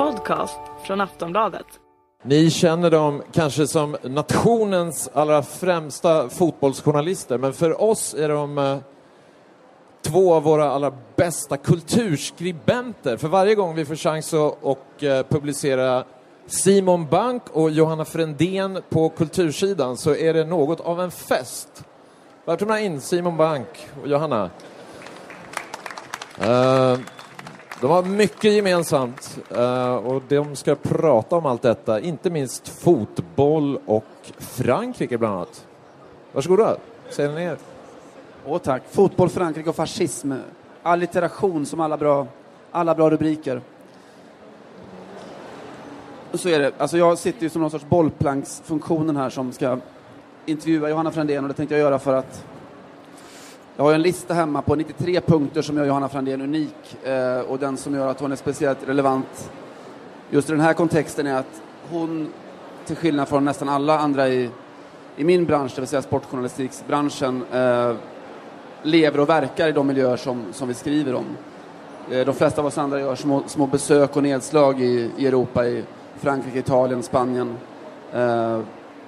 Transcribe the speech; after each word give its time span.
podcast 0.00 0.60
från 0.82 1.00
Aftonbladet. 1.00 1.66
Ni 2.22 2.50
känner 2.50 2.90
dem 2.90 3.22
kanske 3.32 3.66
som 3.66 3.96
nationens 4.02 5.10
allra 5.14 5.42
främsta 5.42 6.28
fotbollsjournalister, 6.28 7.38
men 7.38 7.52
för 7.52 7.82
oss 7.82 8.14
är 8.14 8.28
de 8.28 8.58
eh, 8.58 8.78
två 10.02 10.34
av 10.34 10.42
våra 10.42 10.70
allra 10.70 10.92
bästa 11.16 11.56
kulturskribenter. 11.56 13.16
För 13.16 13.28
varje 13.28 13.54
gång 13.54 13.74
vi 13.74 13.84
får 13.84 13.94
chans 13.94 14.34
att 14.34 14.58
och, 14.62 15.04
eh, 15.04 15.26
publicera 15.28 16.04
Simon 16.46 17.06
Bank 17.06 17.42
och 17.52 17.70
Johanna 17.70 18.04
Frändén 18.04 18.82
på 18.88 19.08
kultursidan 19.08 19.96
så 19.96 20.14
är 20.14 20.34
det 20.34 20.44
något 20.44 20.80
av 20.80 21.00
en 21.00 21.10
fest. 21.10 21.84
Välkomna 22.44 22.80
in 22.80 23.00
Simon 23.00 23.36
Bank 23.36 23.88
och 24.02 24.08
Johanna. 24.08 24.50
Uh, 26.40 26.98
de 27.80 27.90
har 27.90 28.02
mycket 28.02 28.52
gemensamt 28.52 29.38
eh, 29.50 29.94
och 29.94 30.22
de 30.28 30.56
ska 30.56 30.74
prata 30.74 31.36
om 31.36 31.46
allt 31.46 31.62
detta, 31.62 32.00
inte 32.00 32.30
minst 32.30 32.68
fotboll 32.68 33.78
och 33.86 34.04
Frankrike 34.38 35.18
bland 35.18 35.34
annat. 35.34 35.66
Varsågoda, 36.32 36.76
säg 37.10 37.28
ner. 37.28 37.56
Åh 38.46 38.58
tack. 38.58 38.82
Fotboll, 38.90 39.28
Frankrike 39.28 39.68
och 39.68 39.76
fascism. 39.76 40.32
Allitteration 40.82 41.66
som 41.66 41.80
alla 41.80 41.96
bra, 41.96 42.26
alla 42.70 42.94
bra 42.94 43.10
rubriker. 43.10 43.60
Så 46.32 46.48
är 46.48 46.58
det. 46.58 46.72
Alltså 46.78 46.98
jag 46.98 47.18
sitter 47.18 47.42
ju 47.42 47.48
som 47.48 47.62
någon 47.62 47.70
sorts 47.70 47.84
bollplanksfunktionen 47.84 49.16
här 49.16 49.30
som 49.30 49.52
ska 49.52 49.78
intervjua 50.46 50.88
Johanna 50.88 51.10
Frändén 51.10 51.44
och 51.44 51.48
det 51.48 51.54
tänkte 51.54 51.74
jag 51.74 51.80
göra 51.80 51.98
för 51.98 52.14
att 52.14 52.44
jag 53.80 53.84
har 53.84 53.92
en 53.92 54.02
lista 54.02 54.34
hemma 54.34 54.62
på 54.62 54.74
93 54.74 55.20
punkter 55.20 55.62
som 55.62 55.76
gör 55.76 55.84
Johanna 55.84 56.08
Frandén 56.08 56.40
unik 56.40 56.96
eh, 57.04 57.40
och 57.40 57.58
den 57.58 57.76
som 57.76 57.94
gör 57.94 58.08
att 58.08 58.20
hon 58.20 58.32
är 58.32 58.36
speciellt 58.36 58.88
relevant 58.88 59.50
just 60.30 60.48
i 60.48 60.52
den 60.52 60.60
här 60.60 60.72
kontexten 60.72 61.26
är 61.26 61.34
att 61.34 61.62
hon, 61.90 62.28
till 62.86 62.96
skillnad 62.96 63.28
från 63.28 63.44
nästan 63.44 63.68
alla 63.68 63.98
andra 63.98 64.28
i, 64.28 64.50
i 65.16 65.24
min 65.24 65.44
bransch, 65.44 65.72
det 65.74 65.80
vill 65.80 65.88
säga 65.88 66.02
sportjournalistiksbranschen, 66.02 67.42
eh, 67.52 67.94
lever 68.82 69.20
och 69.20 69.28
verkar 69.28 69.68
i 69.68 69.72
de 69.72 69.86
miljöer 69.86 70.16
som, 70.16 70.44
som 70.52 70.68
vi 70.68 70.74
skriver 70.74 71.14
om. 71.14 71.26
Eh, 72.10 72.26
de 72.26 72.34
flesta 72.34 72.60
av 72.60 72.66
oss 72.66 72.78
andra 72.78 73.00
gör 73.00 73.14
små, 73.14 73.42
små 73.46 73.66
besök 73.66 74.16
och 74.16 74.22
nedslag 74.22 74.80
i, 74.80 75.10
i 75.16 75.26
Europa, 75.26 75.66
i 75.66 75.84
Frankrike, 76.16 76.58
Italien, 76.58 77.02
Spanien. 77.02 77.56
Eh, 78.12 78.60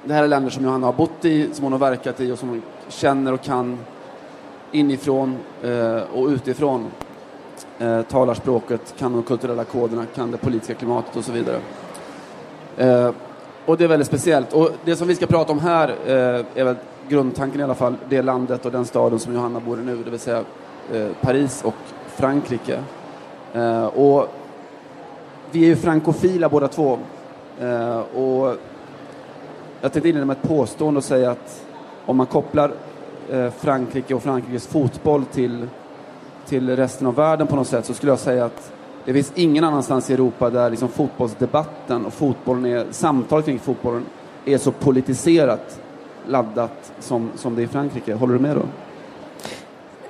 det 0.05 0.15
här 0.15 0.23
är 0.23 0.29
länder 0.29 0.51
som 0.51 0.65
Johanna 0.65 0.87
har 0.87 0.93
bott 0.93 1.25
i, 1.25 1.55
som 1.55 1.65
hon 1.65 1.73
har 1.73 1.81
verkat 1.81 2.21
i 2.21 2.33
och 2.33 2.39
som 2.39 2.49
hon 2.49 2.63
känner 2.89 3.33
och 3.33 3.43
kan 3.43 3.79
inifrån 4.73 5.37
eh, 5.63 6.03
och 6.15 6.27
utifrån. 6.27 6.87
Eh, 7.79 8.03
talar 8.03 8.35
språket, 8.35 8.95
kan 8.99 9.13
de 9.13 9.23
kulturella 9.23 9.65
koderna, 9.65 10.07
kan 10.15 10.31
det 10.31 10.37
politiska 10.37 10.75
klimatet 10.75 11.17
och 11.17 11.25
så 11.25 11.33
vidare. 11.33 11.59
Eh, 12.77 13.11
och 13.67 13.77
det 13.77 13.85
är 13.85 13.89
väldigt 13.89 14.09
speciellt. 14.09 14.53
Och 14.53 14.71
det 14.85 14.97
som 14.97 15.09
vi 15.09 15.15
ska 15.15 15.27
prata 15.27 15.53
om 15.53 15.59
här 15.59 15.89
eh, 15.89 16.45
är 16.55 16.65
väl 16.65 16.77
grundtanken 17.09 17.61
i 17.61 17.65
alla 17.65 17.75
fall, 17.75 17.95
det 18.09 18.23
landet 18.23 18.67
och 18.67 18.73
den 18.73 18.85
staden 18.85 19.19
som 19.19 19.35
Johanna 19.35 19.61
bor 19.61 19.79
i 19.79 19.83
nu, 19.83 19.97
det 20.05 20.11
vill 20.11 20.21
säga 20.21 20.45
eh, 20.93 21.09
Paris 21.21 21.63
och 21.65 21.75
Frankrike. 22.07 22.79
Eh, 23.53 23.85
och 23.85 24.29
vi 25.51 25.63
är 25.63 25.67
ju 25.67 25.77
frankofila 25.77 26.49
båda 26.49 26.69
två. 26.69 26.99
Eh, 27.61 27.99
och 27.99 28.57
jag 29.81 29.93
tänkte 29.93 30.09
inleda 30.09 30.27
med 30.27 30.37
ett 30.37 30.49
påstående 30.49 30.99
och 30.99 31.05
säga 31.05 31.31
att 31.31 31.67
om 32.07 32.17
man 32.17 32.27
kopplar 32.27 32.73
Eh, 33.31 33.51
Frankrike 33.51 34.15
och 34.15 34.23
Frankrikes 34.23 34.67
fotboll 34.67 35.25
till, 35.25 35.67
till 36.47 36.77
resten 36.77 37.07
av 37.07 37.15
världen 37.15 37.47
på 37.47 37.57
något 37.57 37.69
sätt 37.69 37.87
så 37.87 37.95
skulle 37.95 38.13
jag 38.13 38.19
säga 38.19 38.45
att 38.45 38.73
det 39.05 39.13
finns 39.13 39.33
ingen 39.35 39.65
annanstans 39.65 40.11
i 40.11 40.15
Europa 40.15 40.51
där 40.51 40.71
liksom 40.71 40.89
fotbollsdebatten 40.89 42.07
och 42.07 42.13
fotbollen 42.13 42.67
är, 42.67 42.87
samtalet 42.91 43.45
kring 43.45 43.59
fotbollen 43.59 44.05
är 44.45 44.59
så 44.59 44.73
politiserat 44.73 45.81
laddat 46.27 46.93
som, 46.99 47.31
som 47.37 47.55
det 47.55 47.63
är 47.63 47.65
i 47.65 47.69
Frankrike. 47.69 48.15
Håller 48.15 48.35
du 48.35 48.41
med 48.41 48.57
då? 48.57 48.63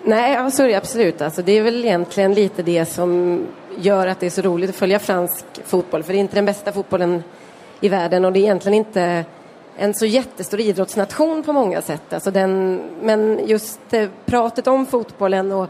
Nej, 0.05 0.37
alltså, 0.37 0.71
absolut. 0.71 1.23
Alltså, 1.23 1.43
det 1.43 1.53
är 1.53 1.63
väl 1.63 1.85
egentligen 1.85 2.35
lite 2.35 2.63
det 2.63 2.85
som 2.85 3.41
gör 3.79 4.07
att 4.07 4.21
det 4.21 4.27
är 4.27 4.31
så 4.31 4.43
roligt 4.43 4.71
att 4.71 4.77
följa 4.77 4.99
fransk 4.99 5.45
fotboll. 5.65 6.03
För 6.03 6.13
det 6.13 6.19
är 6.19 6.21
inte 6.21 6.35
den 6.35 6.45
bästa 6.45 6.73
fotbollen 6.73 7.23
i 7.81 7.89
världen 7.89 8.25
och 8.25 8.33
det 8.33 8.39
är 8.39 8.43
egentligen 8.43 8.79
inte 8.79 9.25
en 9.77 9.95
så 9.95 10.07
jättestor 10.07 10.61
idrottsnation 10.61 11.43
på 11.43 11.53
många 11.53 11.83
sätt. 11.83 12.13
Alltså 12.13 12.31
den, 12.31 12.81
men 13.03 13.41
just 13.47 13.81
eh, 13.91 14.09
pratet 14.25 14.67
om 14.67 14.87
fotbollen 14.87 15.53
och, 15.53 15.69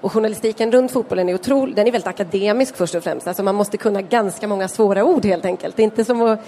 och 0.00 0.12
journalistiken 0.12 0.72
runt 0.72 0.92
fotbollen 0.92 1.28
är 1.28 1.34
otrolig. 1.34 1.76
Den 1.76 1.86
är 1.86 1.92
väldigt 1.92 2.08
akademisk 2.08 2.76
först 2.76 2.94
och 2.94 3.04
främst. 3.04 3.26
Alltså 3.26 3.42
man 3.42 3.54
måste 3.54 3.76
kunna 3.76 4.02
ganska 4.02 4.48
många 4.48 4.68
svåra 4.68 5.04
ord 5.04 5.24
helt 5.24 5.44
enkelt. 5.44 5.76
Det 5.76 5.82
är 5.82 5.84
inte 5.84 6.04
som 6.04 6.22
att 6.22 6.40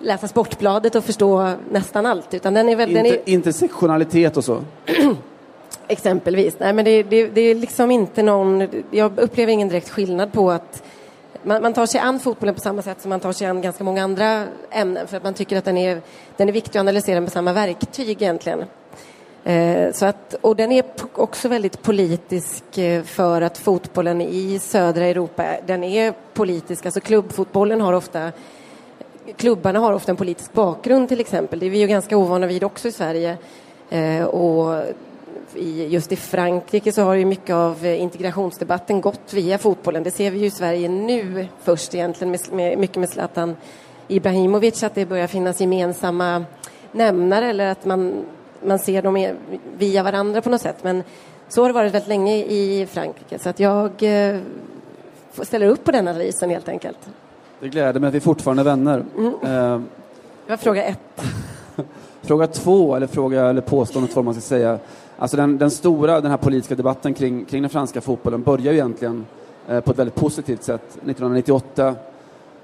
läsa 0.00 0.28
Sportbladet 0.28 0.94
och 0.94 1.04
förstå 1.04 1.52
nästan 1.70 2.06
allt. 2.06 2.34
Utan 2.34 2.54
den 2.54 2.68
är 2.68 2.76
väl, 2.76 2.90
Inter, 2.90 3.02
den 3.02 3.12
är... 3.12 3.28
Intersektionalitet 3.28 4.36
och 4.36 4.44
så? 4.44 4.64
Exempelvis. 5.88 6.54
Nej, 6.58 6.72
men 6.72 6.84
det, 6.84 7.02
det, 7.02 7.26
det, 7.26 7.40
är 7.40 7.54
liksom 7.54 7.90
inte 7.90 8.22
någon... 8.22 8.68
Jag 8.90 9.18
upplever 9.18 9.52
ingen 9.52 9.68
direkt 9.68 9.90
skillnad 9.90 10.32
på 10.32 10.50
att 10.50 10.82
man, 11.42 11.62
man, 11.62 11.72
tar 11.72 11.86
sig 11.86 12.00
an 12.00 12.20
fotbollen 12.20 12.54
på 12.54 12.60
samma 12.60 12.82
sätt 12.82 13.00
som 13.00 13.08
man 13.08 13.20
tar 13.20 13.32
sig 13.32 13.46
an 13.46 13.62
ganska 13.62 13.84
många 13.84 14.04
andra 14.04 14.46
ämnen 14.70 15.06
för 15.06 15.16
att 15.16 15.22
man 15.22 15.34
tycker 15.34 15.58
att 15.58 15.64
den 15.64 15.78
är, 15.78 16.00
den 16.36 16.48
är 16.48 16.52
viktig 16.52 16.78
att 16.78 16.80
analysera 16.80 17.20
med 17.20 17.32
samma 17.32 17.52
verktyg 17.52 18.22
egentligen. 18.22 18.64
Eh, 19.44 19.92
så 19.92 20.06
att, 20.06 20.34
och 20.40 20.56
den 20.56 20.72
är 20.72 20.84
också 21.14 21.48
väldigt 21.48 21.82
politisk 21.82 22.78
eh, 22.78 23.02
för 23.02 23.42
att 23.42 23.58
fotbollen 23.58 24.20
i 24.20 24.58
södra 24.58 25.06
Europa, 25.06 25.44
den 25.66 25.84
är 25.84 26.14
politisk. 26.34 26.86
Alltså 26.86 27.00
klubbfotbollen 27.00 27.80
har 27.80 27.92
ofta 27.92 28.32
Klubbarna 29.36 29.78
har 29.78 29.92
ofta 29.92 30.12
en 30.12 30.16
politisk 30.16 30.52
bakgrund 30.52 31.08
till 31.08 31.20
exempel. 31.20 31.58
Det 31.58 31.66
är 31.66 31.70
vi 31.70 31.78
ju 31.78 31.86
ganska 31.86 32.16
ovana 32.16 32.46
vid 32.46 32.64
också 32.64 32.88
i 32.88 32.92
Sverige. 32.92 33.36
Eh, 33.90 34.24
och 34.24 34.84
i, 35.56 35.86
just 35.86 36.12
i 36.12 36.16
Frankrike 36.16 36.92
så 36.92 37.02
har 37.02 37.14
ju 37.14 37.24
mycket 37.24 37.54
av 37.54 37.84
eh, 37.84 38.02
integrationsdebatten 38.02 39.00
gått 39.00 39.32
via 39.32 39.58
fotbollen. 39.58 40.02
Det 40.02 40.10
ser 40.10 40.30
vi 40.30 40.38
ju 40.38 40.46
i 40.46 40.50
Sverige 40.50 40.88
nu 40.88 41.46
först 41.62 41.94
egentligen, 41.94 42.30
med, 42.30 42.40
med, 42.52 42.78
mycket 42.78 42.96
med 42.96 43.08
Zlatan 43.08 43.56
Ibrahimovic, 44.08 44.82
att 44.82 44.94
det 44.94 45.06
börjar 45.06 45.26
finnas 45.26 45.60
gemensamma 45.60 46.44
nämnare 46.92 47.46
eller 47.46 47.70
att 47.70 47.84
man, 47.84 48.24
man 48.66 48.78
ser 48.78 49.02
dem 49.02 49.36
via 49.78 50.02
varandra 50.02 50.42
på 50.42 50.50
något 50.50 50.60
sätt. 50.60 50.76
Men 50.82 51.02
så 51.48 51.62
har 51.62 51.68
det 51.68 51.74
varit 51.74 51.94
väldigt 51.94 52.08
länge 52.08 52.36
i 52.36 52.86
Frankrike, 52.90 53.38
så 53.38 53.48
att 53.48 53.60
jag 53.60 54.02
eh, 54.02 54.40
ställer 55.42 55.66
upp 55.66 55.84
på 55.84 55.90
den 55.90 56.08
analysen 56.08 56.50
helt 56.50 56.68
enkelt. 56.68 56.98
Det 57.60 57.68
gläder 57.68 58.00
mig 58.00 58.08
att 58.08 58.14
vi 58.14 58.20
fortfarande 58.20 58.62
är 58.62 58.64
vänner. 58.64 59.04
Mm. 59.16 59.26
Uh, 59.26 59.80
det 60.46 60.50
var 60.52 60.56
fråga 60.56 60.84
ett. 60.84 61.22
fråga 62.22 62.46
två, 62.46 62.96
eller 62.96 63.06
fråga 63.06 63.44
eller 63.44 63.60
påståendet 63.60 64.16
vad 64.16 64.24
man 64.24 64.34
ska 64.34 64.40
säga. 64.40 64.78
Alltså 65.18 65.36
den, 65.36 65.58
den, 65.58 65.70
stora, 65.70 66.20
den 66.20 66.30
här 66.30 66.38
politiska 66.38 66.74
debatten 66.74 67.14
kring, 67.14 67.44
kring 67.44 67.62
den 67.62 67.70
franska 67.70 68.00
fotbollen 68.00 68.42
börjar 68.42 68.72
ju 68.72 68.78
egentligen 68.78 69.26
eh, 69.68 69.80
på 69.80 69.90
ett 69.90 69.98
väldigt 69.98 70.14
positivt 70.14 70.62
sätt 70.62 70.88
1998. 70.88 71.94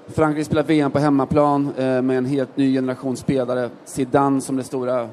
Frankrike 0.07 0.45
spelar 0.45 0.63
VM 0.63 0.91
på 0.91 0.99
hemmaplan 0.99 1.69
eh, 1.77 2.01
med 2.01 2.17
en 2.17 2.25
helt 2.25 2.57
ny 2.57 2.73
generation 2.73 3.17
spelare. 3.17 3.69
Zidane 3.85 4.41
som 4.41 4.55
det 4.55 4.63
stora, 4.63 5.09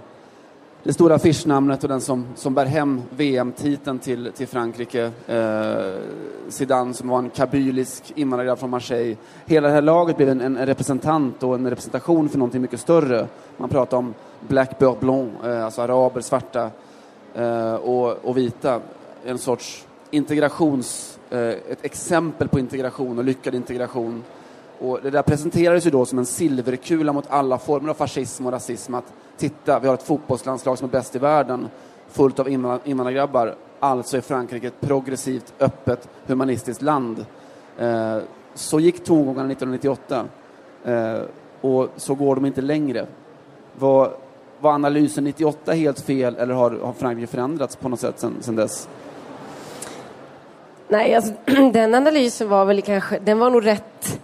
det 0.86 0.92
stora 0.92 1.14
affischnamnet 1.14 1.82
och 1.82 1.88
den 1.88 2.00
som, 2.00 2.26
som 2.34 2.54
bär 2.54 2.64
hem 2.64 3.02
VM-titeln 3.10 3.98
till, 3.98 4.32
till 4.32 4.46
Frankrike. 4.46 5.10
Eh, 5.26 6.00
Zidane 6.48 6.94
som 6.94 7.08
var 7.08 7.18
en 7.18 7.30
kabylisk 7.30 8.12
invandrargrabb 8.14 8.58
från 8.58 8.70
Marseille. 8.70 9.16
Hela 9.46 9.68
det 9.68 9.74
här 9.74 9.82
laget 9.82 10.16
blev 10.16 10.28
en, 10.28 10.40
en, 10.40 10.66
representant 10.66 11.42
och 11.42 11.54
en 11.54 11.70
representation 11.70 12.28
för 12.28 12.38
någonting 12.38 12.62
mycket 12.62 12.80
större. 12.80 13.26
Man 13.56 13.68
pratar 13.68 13.96
om 13.96 14.14
Black 14.48 14.78
Beurre 14.78 14.96
Blanc, 15.00 15.44
eh, 15.44 15.64
alltså 15.64 15.82
araber, 15.82 16.20
svarta 16.20 16.70
Eh, 17.36 17.74
och, 17.74 18.24
och 18.24 18.36
vita. 18.36 18.80
En 19.24 19.38
sorts 19.38 19.86
integrations, 20.10 21.18
eh, 21.30 21.40
ett 21.40 21.84
exempel 21.84 22.48
på 22.48 22.58
integration 22.58 23.18
och 23.18 23.24
lyckad 23.24 23.54
integration. 23.54 24.24
Och 24.78 24.98
det 25.02 25.10
där 25.10 25.22
presenterades 25.22 25.86
ju 25.86 25.90
då 25.90 26.04
som 26.04 26.18
en 26.18 26.26
silverkula 26.26 27.12
mot 27.12 27.24
alla 27.28 27.58
former 27.58 27.90
av 27.90 27.94
fascism 27.94 28.46
och 28.46 28.52
rasism. 28.52 28.94
Att 28.94 29.12
titta, 29.36 29.78
vi 29.78 29.86
har 29.86 29.94
ett 29.94 30.02
fotbollslandslag 30.02 30.78
som 30.78 30.88
är 30.88 30.92
bäst 30.92 31.16
i 31.16 31.18
världen, 31.18 31.68
fullt 32.08 32.38
av 32.38 32.48
invandrargrabbar. 32.84 33.54
Alltså 33.80 34.16
är 34.16 34.20
Frankrike 34.20 34.66
ett 34.66 34.80
progressivt, 34.80 35.54
öppet, 35.58 36.08
humanistiskt 36.26 36.82
land. 36.82 37.26
Eh, 37.78 38.18
så 38.54 38.80
gick 38.80 39.04
tongångarna 39.04 39.52
1998. 39.52 40.24
Eh, 40.84 41.20
och 41.60 41.88
så 41.96 42.14
går 42.14 42.34
de 42.34 42.46
inte 42.46 42.60
längre. 42.62 43.06
Var, 43.78 44.10
var 44.60 44.72
analysen 44.72 45.24
98 45.24 45.72
helt 45.72 46.00
fel 46.00 46.36
eller 46.36 46.54
har, 46.54 46.70
har 46.70 46.92
Frankrike 46.92 47.26
förändrats 47.26 47.76
på 47.76 47.88
något 47.88 48.00
sätt 48.00 48.24
sedan 48.40 48.56
dess? 48.56 48.88
Nej, 50.88 51.14
alltså, 51.14 51.32
den 51.72 51.94
analysen 51.94 52.48
var 52.48 52.64
väl 52.64 52.82
kanske, 52.82 53.18
den 53.18 53.38
var 53.38 53.50
nog 53.50 53.66
rätt 53.66 54.20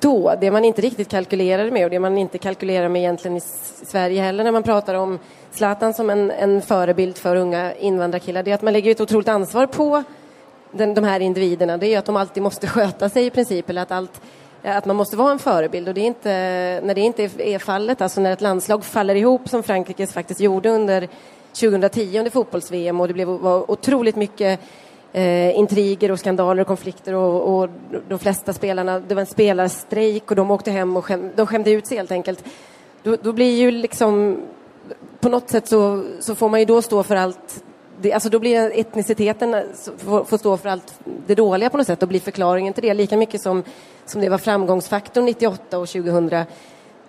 då. 0.00 0.34
Det 0.40 0.50
man 0.50 0.64
inte 0.64 0.82
riktigt 0.82 1.08
kalkylerade 1.08 1.70
med 1.70 1.84
och 1.84 1.90
det 1.90 1.98
man 1.98 2.18
inte 2.18 2.38
kalkylerar 2.38 2.88
med 2.88 3.02
egentligen 3.02 3.36
i 3.36 3.40
Sverige 3.82 4.22
heller 4.22 4.44
när 4.44 4.52
man 4.52 4.62
pratar 4.62 4.94
om 4.94 5.18
Zlatan 5.50 5.94
som 5.94 6.10
en, 6.10 6.30
en 6.30 6.62
förebild 6.62 7.18
för 7.18 7.36
unga 7.36 7.74
invandrarkillar, 7.74 8.42
det 8.42 8.50
är 8.50 8.54
att 8.54 8.62
man 8.62 8.72
lägger 8.72 8.90
ett 8.90 9.00
otroligt 9.00 9.28
ansvar 9.28 9.66
på 9.66 10.02
den, 10.72 10.94
de 10.94 11.04
här 11.04 11.20
individerna. 11.20 11.76
Det 11.76 11.94
är 11.94 11.98
att 11.98 12.04
de 12.04 12.16
alltid 12.16 12.42
måste 12.42 12.66
sköta 12.66 13.08
sig 13.08 13.26
i 13.26 13.30
princip, 13.30 13.70
eller 13.70 13.82
att 13.82 13.90
allt 13.90 14.20
att 14.62 14.84
man 14.84 14.96
måste 14.96 15.16
vara 15.16 15.32
en 15.32 15.38
förebild 15.38 15.88
och 15.88 15.94
det 15.94 16.00
är 16.00 16.06
inte, 16.06 16.30
när 16.86 16.94
det 16.94 17.00
inte 17.00 17.22
är 17.22 17.58
fallet, 17.58 18.00
alltså 18.00 18.20
när 18.20 18.32
ett 18.32 18.40
landslag 18.40 18.84
faller 18.84 19.14
ihop 19.14 19.48
som 19.48 19.62
Frankrike 19.62 20.06
faktiskt 20.06 20.40
gjorde 20.40 20.70
under 20.70 21.08
2010 21.60 22.18
under 22.18 22.30
fotbolls-VM 22.30 23.00
och 23.00 23.08
det 23.08 23.14
blev, 23.14 23.28
var 23.28 23.70
otroligt 23.70 24.16
mycket 24.16 24.60
eh, 25.12 25.58
intriger 25.58 26.10
och 26.10 26.18
skandaler 26.18 26.60
och 26.60 26.66
konflikter 26.66 27.14
och, 27.14 27.58
och, 27.58 27.68
de 28.08 28.18
flesta 28.18 28.52
spelarna, 28.52 29.00
det 29.00 29.14
var 29.14 29.20
en 29.20 29.26
spelarstrejk 29.26 30.30
och 30.30 30.36
de 30.36 30.50
åkte 30.50 30.70
hem 30.70 30.96
och 30.96 31.04
skäm, 31.04 31.30
de 31.36 31.46
skämde 31.46 31.70
ut 31.70 31.86
sig 31.86 31.96
helt 31.96 32.12
enkelt. 32.12 32.44
Då, 33.02 33.16
då, 33.22 33.32
blir 33.32 33.58
ju 33.58 33.70
liksom, 33.70 34.40
på 35.20 35.28
något 35.28 35.50
sätt 35.50 35.68
så, 35.68 36.04
så 36.20 36.34
får 36.34 36.48
man 36.48 36.60
ju 36.60 36.66
då 36.66 36.82
stå 36.82 37.02
för 37.02 37.16
allt 37.16 37.64
det, 38.00 38.12
alltså 38.12 38.28
då 38.28 38.38
blir 38.38 38.72
etniciteten 38.74 39.54
eh, 39.54 39.62
får, 39.98 40.24
får, 40.24 40.38
stå 40.38 40.56
för 40.56 40.68
allt 40.68 41.00
det 41.26 41.34
dåliga 41.34 41.70
på 41.70 41.76
något 41.76 41.86
sätt 41.86 42.02
och 42.02 42.08
blir 42.08 42.20
förklaringen 42.20 42.72
till 42.72 42.82
det. 42.82 42.94
Lika 42.94 43.16
mycket 43.16 43.40
som, 43.40 43.62
som 44.06 44.20
det 44.20 44.28
var 44.28 44.38
framgångsfaktorn 44.38 45.24
98 45.24 45.78
och 45.78 45.88
2000 45.88 46.44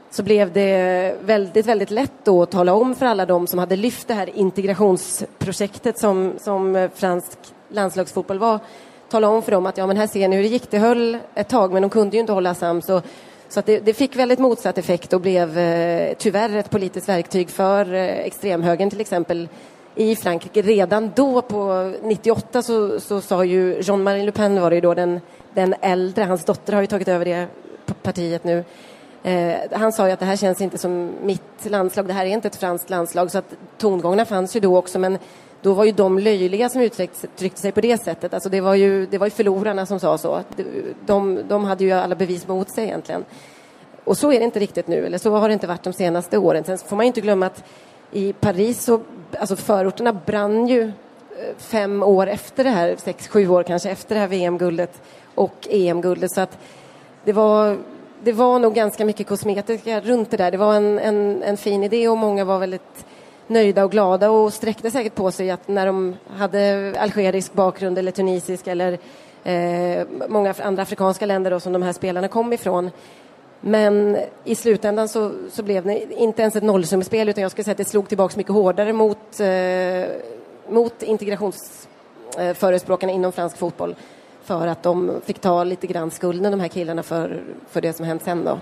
så 0.10 0.24
blev 0.24 0.54
det 0.54 1.16
väldigt, 1.22 1.66
väldigt 1.66 1.92
lätt 1.92 2.14
då 2.24 2.44
att 2.44 2.52
tala 2.52 2.74
om 2.74 2.96
för 2.96 3.06
alla 3.06 3.26
de 3.26 3.48
som 3.48 3.60
hade 3.60 3.76
lyft 3.76 4.08
det 4.08 4.14
här 4.14 4.38
integrationsprojektet 4.38 6.00
som, 6.00 6.34
som 6.38 6.76
eh, 6.76 6.90
fransk 6.96 7.38
landslagsfotboll 7.72 8.40
var. 8.40 8.60
Tala 9.10 9.30
om 9.30 9.42
för 9.42 9.52
dem 9.52 9.66
att 9.66 9.78
ja, 9.78 9.88
men 9.88 9.98
här 9.98 10.08
ser 10.08 10.28
ni 10.28 10.36
hur 10.36 10.44
det 10.44 10.50
gick. 10.50 10.72
Det 10.72 10.78
höll 10.78 11.18
ett 11.36 11.50
tag, 11.50 11.74
men 11.74 11.82
de 11.82 11.90
kunde 11.90 12.16
ju 12.16 12.20
inte 12.20 12.34
hålla 12.34 12.54
sams. 12.56 12.90
Och, 12.90 13.04
så 13.50 13.60
att 13.60 13.66
det, 13.66 13.80
det, 13.80 13.94
fick 13.94 14.16
väldigt 14.16 14.40
motsatt 14.40 14.78
effekt 14.78 15.14
och 15.14 15.22
blev 15.22 15.58
eh, 15.58 16.14
tyvärr 16.18 16.56
ett 16.56 16.70
politiskt 16.70 17.10
verktyg 17.10 17.50
för 17.50 17.94
eh, 17.94 18.04
extremhögern 18.04 18.90
till 18.90 19.02
exempel 19.02 19.48
i 19.96 20.16
Frankrike. 20.16 20.62
Redan 20.62 21.12
då 21.16 21.42
på 21.42 21.94
98 22.04 22.62
så, 22.62 23.00
så 23.00 23.22
sa 23.22 23.44
ju 23.44 23.82
Jean-Marie 23.82 24.26
Le 24.26 24.32
Pen 24.32 24.62
var 24.62 24.70
det 24.70 24.76
ju 24.76 24.82
då 24.82 24.94
den, 24.94 25.20
den 25.54 25.76
äldre, 25.82 26.24
hans 26.24 26.46
dotter 26.46 26.74
har 26.74 26.82
ju 26.82 26.88
tagit 26.88 27.08
över 27.08 27.26
det 27.26 27.48
partiet 28.02 28.44
nu. 28.44 28.64
Eh, 29.24 29.56
han 29.72 29.92
sa 29.92 30.08
ju 30.08 30.14
att 30.14 30.20
det 30.20 30.26
här 30.26 30.36
känns 30.36 30.62
inte 30.62 30.78
som 30.78 31.12
mitt 31.24 31.66
landslag, 31.70 32.08
det 32.08 32.14
här 32.14 32.26
är 32.26 32.30
inte 32.30 32.48
ett 32.48 32.56
franskt 32.56 32.90
landslag. 32.90 33.32
Så 33.32 33.38
att 33.38 33.54
tongångarna 33.78 34.26
fanns 34.26 34.56
ju 34.56 34.60
då 34.60 34.78
också 34.78 35.00
men 35.00 35.18
då 35.62 35.74
var 35.74 35.86
ju 35.86 35.92
de 35.92 36.20
löjliga 36.20 36.70
som 36.70 36.82
uttryckte 36.82 37.62
sig 37.62 37.72
på 37.72 37.82
det 37.82 38.04
sättet. 38.04 38.34
Alltså 38.34 38.50
det, 38.50 38.62
var 38.62 38.76
ju, 38.76 39.06
det 39.06 39.18
var 39.18 39.28
ju 39.28 39.32
förlorarna 39.32 39.86
som 39.86 40.00
sa 40.00 40.18
så. 40.18 40.42
De, 41.06 41.40
de 41.48 41.64
hade 41.64 41.84
ju 41.84 41.92
alla 41.92 42.16
bevis 42.16 42.48
mot 42.48 42.70
sig 42.70 42.84
egentligen. 42.84 43.26
Och 44.04 44.18
så 44.18 44.32
är 44.32 44.40
det 44.40 44.46
inte 44.46 44.60
riktigt 44.60 44.88
nu, 44.88 45.06
eller 45.06 45.18
så 45.18 45.32
har 45.32 45.48
det 45.48 45.54
inte 45.54 45.68
varit 45.68 45.84
de 45.84 45.94
senaste 45.94 46.38
åren. 46.38 46.64
Sen 46.64 46.78
får 46.78 46.96
man 46.96 47.06
ju 47.06 47.08
inte 47.08 47.22
glömma 47.22 47.46
att 47.46 47.64
i 48.12 48.34
Paris 48.34 48.84
så, 48.84 49.02
alltså 49.40 49.56
förorterna 49.56 50.14
brann 50.14 50.68
ju 50.68 50.82
eh, 50.82 50.92
fem 51.58 52.04
år 52.04 52.28
efter 52.28 52.64
det 52.64 52.70
här, 52.70 52.96
sex, 52.98 53.28
sju 53.28 53.48
år 53.48 53.64
kanske 53.64 53.90
efter 53.90 54.16
det 54.16 54.22
här 54.22 54.28
VM-guldet 54.28 55.02
och 55.36 55.68
EM-guldet. 55.70 56.32
Så 56.32 56.42
att 56.42 56.58
det 57.24 57.34
var, 57.34 57.78
det 58.24 58.32
var 58.32 58.60
nog 58.60 58.74
ganska 58.74 59.06
mycket 59.06 59.28
kosmetika 59.28 60.02
runt 60.02 60.32
det 60.32 60.38
där. 60.38 60.52
Det 60.52 60.58
var 60.58 60.76
en, 60.76 61.00
en, 61.00 61.44
en 61.44 61.58
fin 61.58 61.84
idé 61.84 62.08
och 62.08 62.18
många 62.18 62.46
var 62.46 62.60
väldigt 62.60 63.06
nöjda 63.48 63.84
och 63.84 63.92
glada 63.92 64.30
och 64.30 64.54
sträckte 64.54 64.92
säkert 64.92 65.16
på 65.16 65.32
sig 65.32 65.52
att 65.52 65.68
när 65.68 65.86
de 65.86 66.16
hade 66.38 66.94
algerisk 67.00 67.54
bakgrund 67.54 67.98
eller 67.98 68.12
tunisisk 68.12 68.68
eller 68.68 69.00
eh, 69.44 70.08
många 70.28 70.54
andra 70.64 70.84
afrikanska 70.84 71.26
länder 71.26 71.52
då, 71.52 71.60
som 71.60 71.74
de 71.74 71.82
här 71.82 71.94
spelarna 71.94 72.28
kom 72.28 72.54
ifrån. 72.54 72.92
Men 73.62 74.18
i 74.44 74.56
slutändan 74.56 75.08
så, 75.08 75.32
så 75.52 75.64
blev 75.64 75.86
det 75.86 76.14
inte 76.14 76.42
ens 76.42 76.56
ett 76.56 76.64
nollsummespel 76.64 77.30
utan 77.30 77.42
jag 77.42 77.52
skulle 77.52 77.64
säga 77.64 77.72
att 77.72 77.78
det 77.78 77.86
slog 77.86 78.08
tillbaka 78.08 78.38
mycket 78.38 78.54
hårdare 78.54 78.94
mot, 78.94 79.40
eh, 79.40 80.04
mot 80.70 81.04
integrationsförespråkarna 81.04 83.12
eh, 83.12 83.16
inom 83.16 83.32
fransk 83.32 83.58
fotboll 83.58 83.96
för 84.44 84.68
att 84.68 84.84
de 84.84 85.12
fick 85.26 85.40
ta 85.40 85.64
lite 85.64 85.88
grann 85.88 86.12
skulden, 86.12 86.52
de 86.52 86.60
här 86.60 86.68
killarna, 86.68 87.04
för, 87.04 87.42
för 87.70 87.82
det 87.82 87.94
som 87.94 88.06
hänt 88.06 88.22
sen 88.24 88.44
då. 88.44 88.58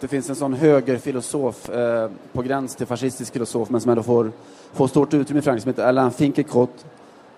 Det 0.00 0.08
finns 0.08 0.30
en 0.30 0.36
sån 0.36 0.54
högerfilosof, 0.54 1.70
eh, 1.70 2.10
på 2.32 2.42
gräns 2.42 2.76
till 2.76 2.86
fascistisk 2.86 3.32
filosof, 3.32 3.70
men 3.70 3.80
som 3.80 3.90
ändå 3.90 4.02
får, 4.02 4.32
får 4.72 4.86
stort 4.86 5.14
utrymme 5.14 5.38
i 5.38 5.42
Frankrike, 5.42 5.62
som 5.62 5.68
heter 5.68 5.86
Alain 5.88 6.10
Finkielkraut, 6.10 6.84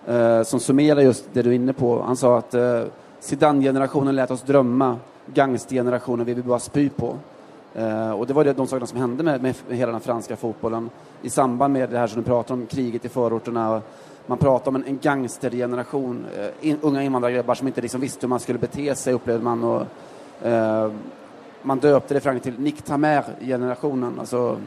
eh, 0.07 0.43
som 0.43 0.59
summerar 0.59 1.01
just 1.01 1.25
det 1.33 1.41
du 1.41 1.49
är 1.49 1.53
inne 1.53 1.73
på. 1.73 2.01
Han 2.01 2.17
sa 2.17 2.37
att 2.37 2.53
eh, 2.53 2.81
Zidane-generationen 3.19 4.15
lät 4.15 4.31
oss 4.31 4.41
drömma, 4.41 4.97
gangstergenerationen 5.33 6.25
vill 6.25 6.35
vi 6.35 6.41
bara 6.41 6.59
spy 6.59 6.89
på. 6.89 7.15
Eh, 7.75 8.11
och 8.11 8.27
det 8.27 8.33
var 8.33 8.43
det, 8.43 8.53
de 8.53 8.67
sakerna 8.67 8.87
som 8.87 8.99
hände 8.99 9.23
med, 9.23 9.41
med, 9.41 9.55
hela 9.69 9.91
den 9.91 10.01
franska 10.01 10.35
fotbollen 10.35 10.89
i 11.21 11.29
samband 11.29 11.73
med 11.73 11.89
det 11.89 11.97
här 11.97 12.07
som 12.07 12.21
du 12.21 12.25
pratar 12.25 12.53
om, 12.53 12.65
kriget 12.65 13.05
i 13.05 13.09
förorterna. 13.09 13.81
Man 14.27 14.37
pratar 14.37 14.67
om 14.67 14.75
en, 14.75 14.83
en 14.85 14.99
gangstergeneration, 14.99 16.25
eh, 16.37 16.69
in, 16.69 16.77
unga 16.81 17.03
invandrargrabbar 17.03 17.55
som 17.55 17.67
inte 17.67 17.81
liksom 17.81 18.01
visste 18.01 18.21
hur 18.21 18.29
man 18.29 18.39
skulle 18.39 18.59
bete 18.59 18.95
sig, 18.95 19.13
upplevde 19.13 19.43
man. 19.43 19.63
Och, 19.63 19.85
eh, 20.47 20.91
man 21.61 21.79
döpte 21.79 22.13
det 22.13 22.19
Frank 22.19 22.43
till 22.43 22.59
Nick 22.59 22.81
Tamer-generationen. 22.81 24.19
Alltså, 24.19 24.59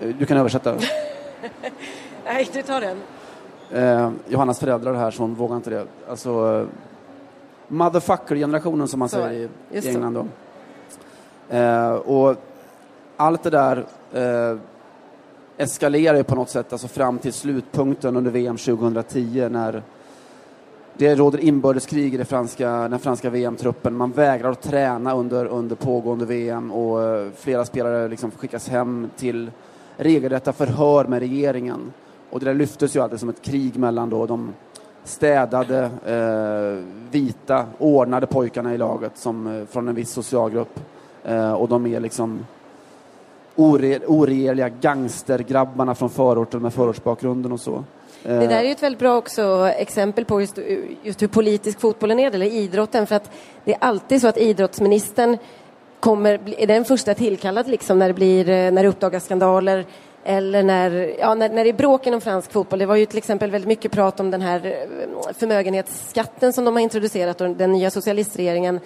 eh, 0.00 0.08
du 0.18 0.26
kan 0.26 0.36
översätta. 0.36 0.74
Nej, 2.24 2.48
du 2.52 2.62
tar 2.62 2.80
den. 2.80 2.98
Eh, 3.70 4.10
Johannas 4.28 4.60
föräldrar 4.60 4.94
här, 4.94 5.10
så 5.10 5.22
hon 5.22 5.34
vågar 5.34 5.56
inte 5.56 5.70
det. 5.70 5.86
Alltså, 6.08 6.60
eh, 6.60 6.66
motherfucker-generationen 7.68 8.88
som 8.88 8.98
man 8.98 9.08
så, 9.08 9.16
säger 9.16 9.48
i, 9.70 9.78
i 9.78 9.88
England. 9.88 10.14
Då. 10.14 10.26
Eh, 11.56 11.92
och 11.92 12.36
allt 13.16 13.42
det 13.42 13.50
där 13.50 13.84
eh, 14.12 14.58
eskalerar 15.60 16.16
ju 16.16 16.24
på 16.24 16.34
något 16.34 16.50
sätt 16.50 16.72
alltså 16.72 16.88
fram 16.88 17.18
till 17.18 17.32
slutpunkten 17.32 18.16
under 18.16 18.30
VM 18.30 18.56
2010 18.56 19.48
när 19.50 19.82
det 20.94 21.14
råder 21.14 21.38
inbördeskrig 21.38 22.14
i 22.14 22.16
det 22.16 22.24
franska, 22.24 22.70
den 22.70 22.98
franska 22.98 23.30
VM-truppen. 23.30 23.96
Man 23.96 24.12
vägrar 24.12 24.50
att 24.50 24.62
träna 24.62 25.14
under, 25.14 25.46
under 25.46 25.76
pågående 25.76 26.26
VM 26.26 26.72
och 26.72 27.02
eh, 27.02 27.30
flera 27.36 27.64
spelare 27.64 28.08
liksom 28.08 28.30
skickas 28.30 28.68
hem 28.68 29.10
till 29.16 29.50
regelrätta 29.96 30.52
förhör 30.52 31.04
med 31.04 31.18
regeringen. 31.18 31.92
Och 32.30 32.40
det 32.40 32.46
där 32.46 32.54
lyftes 32.54 32.96
ju 32.96 33.00
alltid 33.00 33.20
som 33.20 33.28
ett 33.28 33.42
krig 33.42 33.78
mellan 33.78 34.10
då 34.10 34.26
de 34.26 34.52
städade, 35.04 35.90
eh, 36.06 36.84
vita, 37.10 37.66
ordnade 37.78 38.26
pojkarna 38.26 38.74
i 38.74 38.78
laget 38.78 39.12
som, 39.14 39.46
eh, 39.46 39.66
från 39.66 39.88
en 39.88 39.94
viss 39.94 40.10
socialgrupp 40.10 40.80
eh, 41.24 41.52
och 41.52 41.68
de 41.68 41.86
är 41.86 42.00
liksom 42.00 42.40
ore, 43.56 43.98
oregerliga 44.06 44.68
gangstergrabbarna 44.68 45.94
från 45.94 46.10
förorten 46.10 46.62
med 46.62 46.74
förortsbakgrunden 46.74 47.52
och 47.52 47.60
så. 47.60 47.84
Det 48.22 48.46
där 48.46 48.58
är 48.58 48.62
ju 48.62 48.72
ett 48.72 48.82
väldigt 48.82 48.98
bra 48.98 49.16
också 49.16 49.68
exempel 49.76 50.24
på 50.24 50.40
just, 50.40 50.58
just 51.02 51.22
hur 51.22 51.28
politisk 51.28 51.80
fotbollen 51.80 52.18
är, 52.18 52.34
eller 52.34 52.46
idrotten. 52.46 53.06
För 53.06 53.14
att 53.14 53.30
det 53.64 53.74
är 53.74 53.78
alltid 53.80 54.20
så 54.20 54.28
att 54.28 54.38
idrottsministern 54.38 55.38
kommer, 56.00 56.40
är 56.58 56.66
den 56.66 56.84
första 56.84 57.14
tillkallad 57.14 57.68
liksom 57.68 57.98
när 57.98 58.08
det, 58.08 58.14
blir, 58.14 58.48
eh, 58.48 58.72
när 58.72 58.82
det 58.82 58.88
uppdagas 58.88 59.24
skandaler 59.24 59.86
eller 60.24 60.62
när, 60.62 61.14
ja, 61.18 61.34
när, 61.34 61.48
när 61.48 61.64
det 61.64 61.70
är 61.70 61.74
bråk 61.74 62.06
inom 62.06 62.20
fransk 62.20 62.52
fotboll. 62.52 62.78
Det 62.78 62.86
var 62.86 62.96
ju 62.96 63.06
till 63.06 63.18
exempel 63.18 63.50
väldigt 63.50 63.68
mycket 63.68 63.92
prat 63.92 64.20
om 64.20 64.30
den 64.30 64.42
här 64.42 64.66
eh, 64.66 65.32
förmögenhetsskatten 65.38 66.52
som 66.52 66.64
de 66.64 66.74
har 66.74 66.80
introducerat 66.82 67.40
och 67.40 67.50
den 67.50 67.72
nya 67.72 67.90
socialistregeringen 67.90 68.80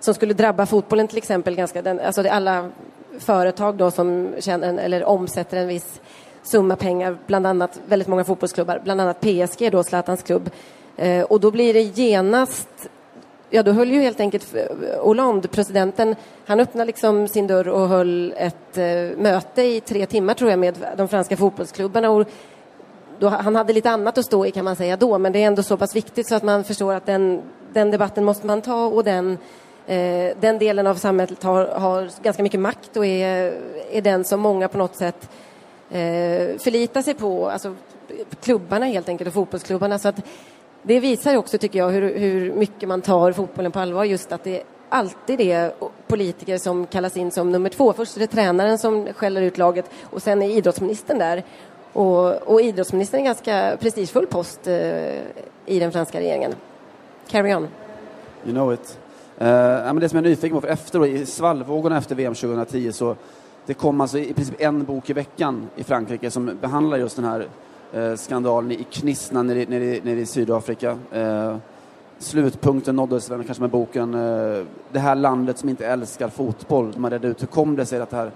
som 0.00 0.14
skulle 0.14 0.34
drabba 0.34 0.66
fotbollen 0.66 1.08
till 1.08 1.18
exempel. 1.18 1.54
Ganska, 1.54 1.82
den, 1.82 2.00
alltså 2.00 2.28
alla 2.28 2.70
företag 3.18 3.74
då 3.74 3.90
som 3.90 4.34
känner, 4.38 4.78
eller 4.78 5.04
omsätter 5.04 5.56
en 5.56 5.68
viss 5.68 6.00
summa 6.42 6.76
pengar, 6.76 7.18
bland 7.26 7.46
annat 7.46 7.80
väldigt 7.86 8.08
många 8.08 8.24
fotbollsklubbar, 8.24 8.80
bland 8.84 9.00
annat 9.00 9.20
PSG 9.20 9.72
då, 9.72 9.82
Zlatans 9.82 10.22
klubb. 10.22 10.50
Eh, 10.96 11.22
och 11.22 11.40
då 11.40 11.50
blir 11.50 11.74
det 11.74 11.82
genast 11.82 12.88
Ja, 13.50 13.62
då 13.62 13.72
höll 13.72 13.90
ju 13.90 14.00
helt 14.00 14.20
enkelt 14.20 14.54
eh, 14.54 15.00
Hollande, 15.00 15.48
presidenten, 15.48 16.16
han 16.46 16.60
öppnade 16.60 16.86
liksom 16.86 17.28
sin 17.28 17.46
dörr 17.46 17.68
och 17.68 17.88
höll 17.88 18.34
ett 18.36 18.78
eh, 18.78 19.18
möte 19.18 19.62
i 19.62 19.80
tre 19.80 20.06
timmar 20.06 20.34
tror 20.34 20.50
jag 20.50 20.58
med 20.58 20.74
de 20.96 21.08
franska 21.08 21.36
fotbollsklubbarna. 21.36 22.10
Och 22.10 22.26
då, 23.18 23.28
han 23.28 23.56
hade 23.56 23.72
lite 23.72 23.90
annat 23.90 24.18
att 24.18 24.24
stå 24.24 24.46
i 24.46 24.50
kan 24.50 24.64
man 24.64 24.76
säga 24.76 24.96
då, 24.96 25.18
men 25.18 25.32
det 25.32 25.42
är 25.42 25.46
ändå 25.46 25.62
så 25.62 25.76
pass 25.76 25.96
viktigt 25.96 26.28
så 26.28 26.34
att 26.34 26.42
man 26.42 26.64
förstår 26.64 26.94
att 26.94 27.06
den, 27.06 27.42
den 27.72 27.90
debatten 27.90 28.24
måste 28.24 28.46
man 28.46 28.62
ta 28.62 28.86
och 28.86 29.04
den, 29.04 29.38
Eh, 29.86 30.36
den 30.40 30.58
delen 30.58 30.86
av 30.86 30.94
samhället 30.94 31.42
har, 31.42 31.66
har 31.66 32.22
ganska 32.22 32.42
mycket 32.42 32.60
makt 32.60 32.96
och 32.96 33.06
är, 33.06 33.54
är 33.90 34.02
den 34.02 34.24
som 34.24 34.40
många 34.40 34.68
på 34.68 34.78
något 34.78 34.96
sätt 34.96 35.28
eh, 35.90 36.58
sig 37.02 37.14
på, 37.14 37.50
alltså 37.50 37.74
klubbarna 38.40 38.86
helt 38.86 39.08
enkelt 39.08 39.28
och 39.28 39.34
fotbollsklubbarna. 39.34 39.98
Så 39.98 40.08
att 40.08 40.20
det 40.82 41.00
visar 41.00 41.36
också, 41.36 41.58
tycker 41.58 41.78
jag, 41.78 41.90
hur, 41.90 42.18
hur 42.18 42.52
mycket 42.52 42.88
man 42.88 43.02
tar 43.02 43.32
fotbollen 43.32 43.72
på 43.72 43.78
allvar. 43.78 44.04
Just 44.04 44.32
att 44.32 44.44
det 44.44 44.62
alltid 44.88 45.40
är 45.40 45.72
politiker 46.06 46.58
som 46.58 46.86
kallas 46.86 47.16
in 47.16 47.30
som 47.30 47.52
nummer 47.52 47.68
två. 47.68 47.92
Först 47.92 48.16
är 48.16 48.20
det 48.20 48.26
tränaren 48.26 48.78
som 48.78 49.08
skäller 49.12 49.42
ut 49.42 49.58
laget 49.58 49.90
och 50.02 50.22
sen 50.22 50.42
är 50.42 50.48
idrottsministern 50.48 51.18
där. 51.18 51.44
Och, 51.92 52.32
och 52.32 52.60
idrottsministern 52.60 53.18
är 53.18 53.20
en 53.20 53.24
ganska 53.24 53.76
prestigefull 53.80 54.26
post 54.26 54.66
eh, 54.66 55.16
i 55.66 55.78
den 55.78 55.92
franska 55.92 56.20
regeringen. 56.20 56.54
Carry 57.28 57.54
on. 57.54 57.68
You 58.44 58.52
know 58.52 58.74
it. 58.74 58.98
Uh, 59.40 59.46
men 59.46 59.96
det 59.96 60.08
som 60.08 60.16
jag 60.16 60.26
är 60.26 60.30
nyfiken 60.30 60.56
på, 60.56 60.60
för 60.60 60.68
efter 60.68 60.98
då, 60.98 61.06
i 61.06 61.26
svallvågorna 61.26 61.98
efter 61.98 62.14
VM 62.14 62.34
2010 62.34 62.92
så 62.92 63.16
det 63.66 63.74
kom 63.74 64.00
alltså 64.00 64.18
i 64.18 64.34
princip 64.34 64.54
en 64.60 64.84
bok 64.84 65.10
i 65.10 65.12
veckan 65.12 65.68
i 65.76 65.84
Frankrike 65.84 66.30
som 66.30 66.58
behandlar 66.60 66.98
just 66.98 67.16
den 67.16 67.24
här 67.24 67.46
eh, 67.92 68.14
skandalen 68.14 68.72
i 68.72 68.86
Knissna 68.90 69.42
nere, 69.42 69.64
nere, 69.68 70.00
nere 70.02 70.20
i 70.20 70.26
Sydafrika. 70.26 70.98
Eh, 71.12 71.56
slutpunkten 72.18 72.96
nåddes 72.96 73.30
väl 73.30 73.44
kanske 73.44 73.60
med 73.60 73.70
boken 73.70 74.14
eh, 74.14 74.64
Det 74.92 74.98
här 74.98 75.14
landet 75.14 75.58
som 75.58 75.68
inte 75.68 75.86
älskar 75.86 76.28
fotboll. 76.28 76.92
Man 76.96 77.10
redde 77.10 77.28
ut 77.28 77.42
hur 77.42 77.46
kom 77.46 77.76
det 77.76 77.86
sig 77.86 78.00
att 78.00 78.10
det 78.10 78.16
här 78.16 78.30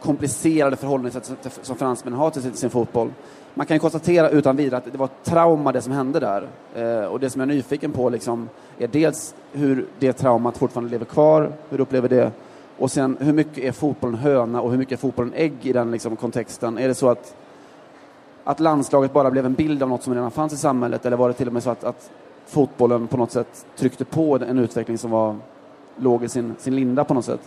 komplicerade 0.00 0.76
förhållningssättet 0.76 1.58
som 1.62 1.76
fransmännen 1.76 2.18
har 2.18 2.30
till 2.30 2.52
sin 2.52 2.70
fotboll. 2.70 3.10
Man 3.54 3.66
kan 3.66 3.74
ju 3.74 3.78
konstatera 3.78 4.30
utan 4.30 4.56
vidare 4.56 4.78
att 4.78 4.92
det 4.92 4.98
var 4.98 5.06
ett 5.06 5.24
trauma 5.24 5.72
det 5.72 5.82
som 5.82 5.92
hände 5.92 6.20
där. 6.20 6.48
Eh, 6.74 7.04
och 7.04 7.20
det 7.20 7.30
som 7.30 7.40
jag 7.40 7.50
är 7.50 7.54
nyfiken 7.54 7.92
på 7.92 8.08
liksom, 8.08 8.48
är 8.78 8.88
dels 8.88 9.34
hur 9.52 9.86
det 9.98 10.12
traumat 10.12 10.58
fortfarande 10.58 10.90
lever 10.90 11.04
kvar, 11.04 11.52
hur 11.68 11.76
du 11.76 11.82
upplever 11.82 12.08
det, 12.08 12.30
och 12.78 12.90
sen 12.90 13.16
hur 13.20 13.32
mycket 13.32 13.64
är 13.64 13.72
fotbollen 13.72 14.18
höna 14.18 14.60
och 14.60 14.70
hur 14.70 14.78
mycket 14.78 14.92
är 14.92 15.00
fotbollen 15.00 15.32
ägg 15.36 15.54
i 15.62 15.72
den 15.72 15.90
liksom, 15.90 16.16
kontexten? 16.16 16.78
Är 16.78 16.88
det 16.88 16.94
så 16.94 17.08
att, 17.08 17.36
att 18.44 18.60
landslaget 18.60 19.12
bara 19.12 19.30
blev 19.30 19.46
en 19.46 19.54
bild 19.54 19.82
av 19.82 19.88
något 19.88 20.02
som 20.02 20.14
redan 20.14 20.30
fanns 20.30 20.52
i 20.52 20.56
samhället 20.56 21.06
eller 21.06 21.16
var 21.16 21.28
det 21.28 21.34
till 21.34 21.46
och 21.46 21.52
med 21.52 21.62
så 21.62 21.70
att, 21.70 21.84
att 21.84 22.10
fotbollen 22.46 23.06
på 23.06 23.16
något 23.16 23.30
sätt 23.30 23.66
tryckte 23.76 24.04
på 24.04 24.36
en 24.36 24.58
utveckling 24.58 24.98
som 24.98 25.10
var, 25.10 25.36
låg 25.96 26.24
i 26.24 26.28
sin, 26.28 26.54
sin 26.58 26.76
linda 26.76 27.04
på 27.04 27.14
något 27.14 27.24
sätt? 27.24 27.40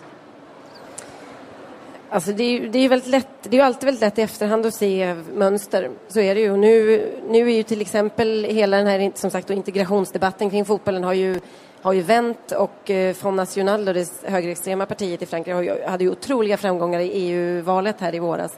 Alltså 2.09 2.31
det, 2.31 2.43
är, 2.43 2.67
det 2.67 2.79
är 2.79 2.89
väldigt 2.89 3.09
lätt, 3.09 3.27
det 3.41 3.57
är 3.57 3.63
alltid 3.63 3.85
väldigt 3.85 4.01
lätt 4.01 4.19
i 4.19 4.21
efterhand 4.21 4.65
att 4.65 4.73
se 4.73 5.15
mönster. 5.33 5.89
Så 6.07 6.19
är 6.19 6.35
det 6.35 6.41
ju. 6.41 6.57
Nu, 6.57 7.05
nu 7.29 7.51
är 7.51 7.55
ju 7.55 7.63
till 7.63 7.81
exempel 7.81 8.43
hela 8.43 8.77
den 8.77 8.87
här 8.87 9.11
som 9.15 9.31
sagt, 9.31 9.49
integrationsdebatten 9.49 10.49
kring 10.49 10.65
fotbollen 10.65 11.03
har 11.03 11.13
ju, 11.13 11.39
har 11.81 11.93
ju 11.93 12.01
vänt 12.01 12.51
och 12.51 12.91
eh, 12.91 13.13
Front 13.13 13.37
National, 13.37 13.85
det 13.85 14.07
högerextrema 14.23 14.85
partiet 14.85 15.21
i 15.21 15.25
Frankrike, 15.25 15.87
hade 15.87 16.03
ju 16.03 16.11
otroliga 16.11 16.57
framgångar 16.57 16.99
i 16.99 17.09
EU-valet 17.09 17.95
här 17.99 18.15
i 18.15 18.19
våras. 18.19 18.57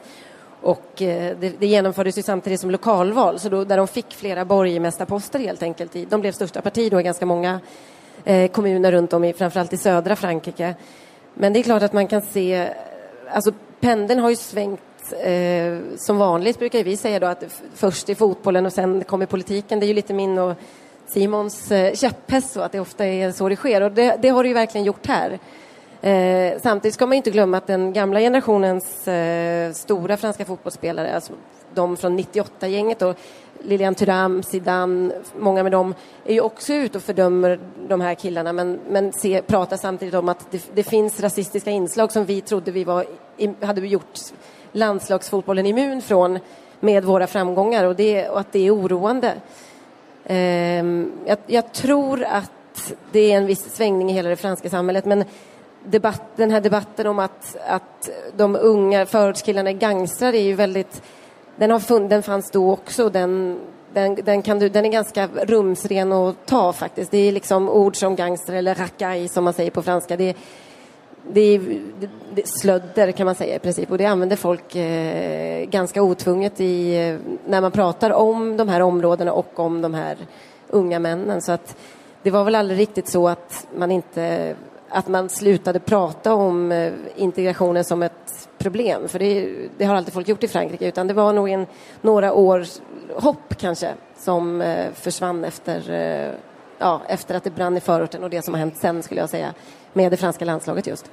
Och 0.60 1.02
eh, 1.02 1.36
det, 1.40 1.60
det, 1.60 1.66
genomfördes 1.66 2.18
ju 2.18 2.22
samtidigt 2.22 2.60
som 2.60 2.70
lokalval, 2.70 3.38
så 3.38 3.48
då, 3.48 3.64
där 3.64 3.76
de 3.76 3.88
fick 3.88 4.14
flera 4.14 4.44
borgmästarposter 4.44 5.38
helt 5.38 5.62
enkelt. 5.62 5.96
I, 5.96 6.04
de 6.04 6.20
blev 6.20 6.32
största 6.32 6.60
parti 6.60 6.90
då 6.90 7.00
i 7.00 7.02
ganska 7.02 7.26
många 7.26 7.60
eh, 8.24 8.50
kommuner 8.50 8.92
runt 8.92 9.12
om 9.12 9.24
i, 9.24 9.32
framförallt 9.32 9.72
i 9.72 9.76
södra 9.76 10.16
Frankrike. 10.16 10.74
Men 11.34 11.52
det 11.52 11.58
är 11.58 11.62
klart 11.62 11.82
att 11.82 11.92
man 11.92 12.06
kan 12.06 12.22
se 12.22 12.68
alltså 13.30 13.52
pendeln 13.80 14.20
har 14.20 14.30
ju 14.30 14.36
svängt 14.36 14.80
eh, 15.22 15.96
som 15.96 16.18
vanligt 16.18 16.58
brukar 16.58 16.84
vi 16.84 16.96
säga 16.96 17.20
då 17.20 17.26
att 17.26 17.44
först 17.74 18.08
i 18.08 18.14
fotbollen 18.14 18.66
och 18.66 18.72
sen 18.72 19.04
kommer 19.04 19.26
politiken. 19.26 19.80
Det 19.80 19.86
är 19.86 19.88
ju 19.88 19.94
lite 19.94 20.14
min 20.14 20.38
och 20.38 20.56
Simons 21.06 21.72
eh, 21.72 21.94
käpphäst 21.94 22.52
så 22.52 22.60
att 22.60 22.72
det 22.72 22.80
ofta 22.80 23.06
är 23.06 23.32
så 23.32 23.48
det 23.48 23.56
sker 23.56 23.80
och 23.80 23.92
det, 23.92 24.16
det 24.22 24.28
har 24.28 24.42
det 24.42 24.48
ju 24.48 24.54
verkligen 24.54 24.84
gjort 24.84 25.06
här. 25.06 25.38
Eh, 26.02 26.60
samtidigt 26.62 26.94
ska 26.94 27.06
man 27.06 27.16
inte 27.16 27.30
glömma 27.30 27.56
att 27.56 27.66
den 27.66 27.92
gamla 27.92 28.20
generationens 28.20 29.08
eh, 29.08 29.72
stora 29.72 30.16
franska 30.16 30.44
fotbollsspelare, 30.44 31.14
alltså 31.14 31.32
de 31.74 31.96
från 31.96 32.18
98-gänget 32.18 33.02
Lilian 33.62 33.94
Thuram, 33.94 34.42
Zidane, 34.42 35.12
många 35.38 35.62
med 35.62 35.72
dem 35.72 35.94
är 36.24 36.34
ju 36.34 36.40
också 36.40 36.72
ute 36.72 36.98
och 36.98 37.04
fördömer 37.04 37.58
de 37.88 38.00
här 38.00 38.14
killarna 38.14 38.52
men, 38.52 38.80
men 38.88 39.12
se, 39.12 39.42
pratar 39.42 39.76
samtidigt 39.76 40.14
om 40.14 40.28
att 40.28 40.50
det, 40.50 40.70
det, 40.74 40.82
finns 40.82 41.20
rasistiska 41.20 41.70
inslag 41.70 42.12
som 42.12 42.24
vi 42.24 42.40
trodde 42.40 42.70
vi 42.70 42.84
var, 42.84 43.06
hade 43.60 43.80
gjort 43.86 44.18
landslagsfotbollen 44.72 45.66
immun 45.66 46.02
från 46.02 46.38
med 46.80 47.04
våra 47.04 47.26
framgångar 47.26 47.84
och, 47.84 47.96
det, 47.96 48.28
och 48.28 48.40
att 48.40 48.52
det 48.52 48.66
är 48.66 48.74
oroande. 48.74 49.34
Ehm, 50.24 51.12
jag, 51.26 51.38
jag, 51.46 51.72
tror 51.72 52.24
att 52.24 52.92
det 53.12 53.32
är 53.32 53.36
en 53.36 53.46
viss 53.46 53.74
svängning 53.74 54.10
i 54.10 54.12
hela 54.12 54.28
det 54.28 54.36
franska 54.36 54.70
samhället 54.70 55.04
men 55.04 55.24
debatt, 55.84 56.22
den 56.36 56.50
här 56.50 56.60
debatten 56.60 57.06
om 57.06 57.18
att, 57.18 57.56
att 57.68 58.10
de 58.36 58.56
unga 58.56 59.06
förortskillarna 59.06 59.70
är 59.70 59.74
gangstrar 59.74 60.32
är 60.32 60.42
ju 60.42 60.54
väldigt 60.54 61.02
den, 61.58 61.70
har 61.70 61.78
fun- 61.78 62.08
den 62.08 62.22
fanns 62.22 62.50
då 62.50 62.72
också. 62.72 63.08
Den, 63.08 63.58
den, 63.92 64.14
den, 64.14 64.42
kan 64.42 64.58
du, 64.58 64.68
den 64.68 64.84
är 64.84 64.88
ganska 64.88 65.28
rumsren 65.42 66.12
att 66.12 66.46
ta 66.46 66.72
faktiskt. 66.72 67.10
Det 67.10 67.18
är 67.18 67.32
liksom 67.32 67.68
ord 67.68 67.96
som 67.96 68.16
gangster 68.16 68.52
eller 68.52 68.74
rackaj 68.74 69.28
som 69.28 69.44
man 69.44 69.52
säger 69.52 69.70
på 69.70 69.82
franska. 69.82 70.16
Det, 70.16 70.36
det 71.32 71.40
är 71.40 71.80
det, 72.34 72.48
slödder 72.48 73.12
kan 73.12 73.24
man 73.24 73.34
säga 73.34 73.56
i 73.56 73.58
princip 73.58 73.90
och 73.90 73.98
det 73.98 74.06
använder 74.06 74.36
folk 74.36 74.76
eh, 74.76 75.64
ganska 75.64 76.02
otvunget 76.02 76.60
i, 76.60 76.96
eh, 76.96 77.16
när 77.46 77.60
man 77.60 77.72
pratar 77.72 78.10
om 78.10 78.56
de 78.56 78.68
här 78.68 78.80
områdena 78.80 79.32
och 79.32 79.58
om 79.58 79.82
de 79.82 79.94
här 79.94 80.16
unga 80.68 80.98
männen. 80.98 81.42
Så 81.42 81.52
att 81.52 81.76
det 82.22 82.30
var 82.30 82.44
väl 82.44 82.54
aldrig 82.54 82.80
riktigt 82.80 83.08
så 83.08 83.28
att 83.28 83.66
man 83.76 83.90
inte 83.90 84.54
att 84.88 85.08
man 85.08 85.28
slutade 85.28 85.80
prata 85.80 86.34
om 86.34 86.72
eh, 86.72 86.92
integrationen 87.16 87.84
som 87.84 88.02
ett 88.02 88.48
problem, 88.58 89.08
för 89.08 89.18
det, 89.18 89.54
det, 89.78 89.84
har 89.84 89.94
alltid 89.94 90.14
folk 90.14 90.28
gjort 90.28 90.44
i 90.44 90.48
Frankrike, 90.48 90.88
utan 90.88 91.06
det 91.06 91.14
var 91.14 91.32
nog 91.32 91.48
en, 91.48 91.66
några 92.00 92.32
års 92.32 92.80
hopp 93.14 93.56
kanske 93.56 93.94
som 94.18 94.60
eh, 94.60 94.92
försvann 94.94 95.44
efter, 95.44 95.90
eh, 95.90 96.34
ja, 96.78 97.00
efter 97.08 97.34
att 97.34 97.44
det 97.44 97.50
brann 97.50 97.76
i 97.76 97.80
förorten 97.80 98.24
och 98.24 98.30
det 98.30 98.42
som 98.42 98.54
har 98.54 98.58
hänt 98.58 98.76
sen, 98.76 99.02
skulle 99.02 99.20
jag 99.20 99.30
säga, 99.30 99.54
med 99.92 100.12
det 100.12 100.16
franska 100.16 100.44
landslaget 100.44 100.86
just. 100.86 101.10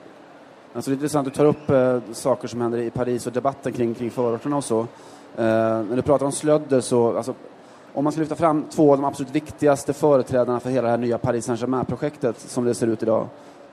Alltså 0.74 0.92
det 0.92 0.94
är 0.94 0.96
intressant, 0.96 1.26
du 1.26 1.32
tar 1.32 1.46
upp 1.46 1.70
eh, 1.70 2.00
saker 2.14 2.48
som 2.48 2.62
händer 2.62 2.78
i 2.78 2.90
Paris 2.90 3.28
och 3.28 3.34
debatten 3.34 3.74
kring, 3.74 3.94
kring 3.94 4.12
förorterna 4.12 4.58
och 4.58 4.64
så. 4.64 4.80
Eh, 4.80 5.46
när 5.84 5.96
du 5.96 6.02
pratar 6.02 6.26
om 6.26 6.32
slödder 6.32 6.82
så, 6.82 7.18
alltså, 7.18 7.34
om 7.94 8.04
man 8.04 8.14
ska 8.14 8.20
lyfta 8.20 8.36
fram 8.36 8.66
två 8.70 8.92
av 8.92 8.98
de 8.98 9.06
absolut 9.06 9.36
viktigaste 9.36 9.94
företrädarna 9.94 10.60
för 10.60 10.70
hela 10.70 10.82
det 10.82 10.90
här 10.90 10.98
nya 10.98 11.18
Paris 11.18 11.46
Saint-Germain-projektet 11.46 12.40
som 12.40 12.66
det 12.66 12.76
ser 12.76 12.88
ut 12.88 13.04
idag, 13.04 13.28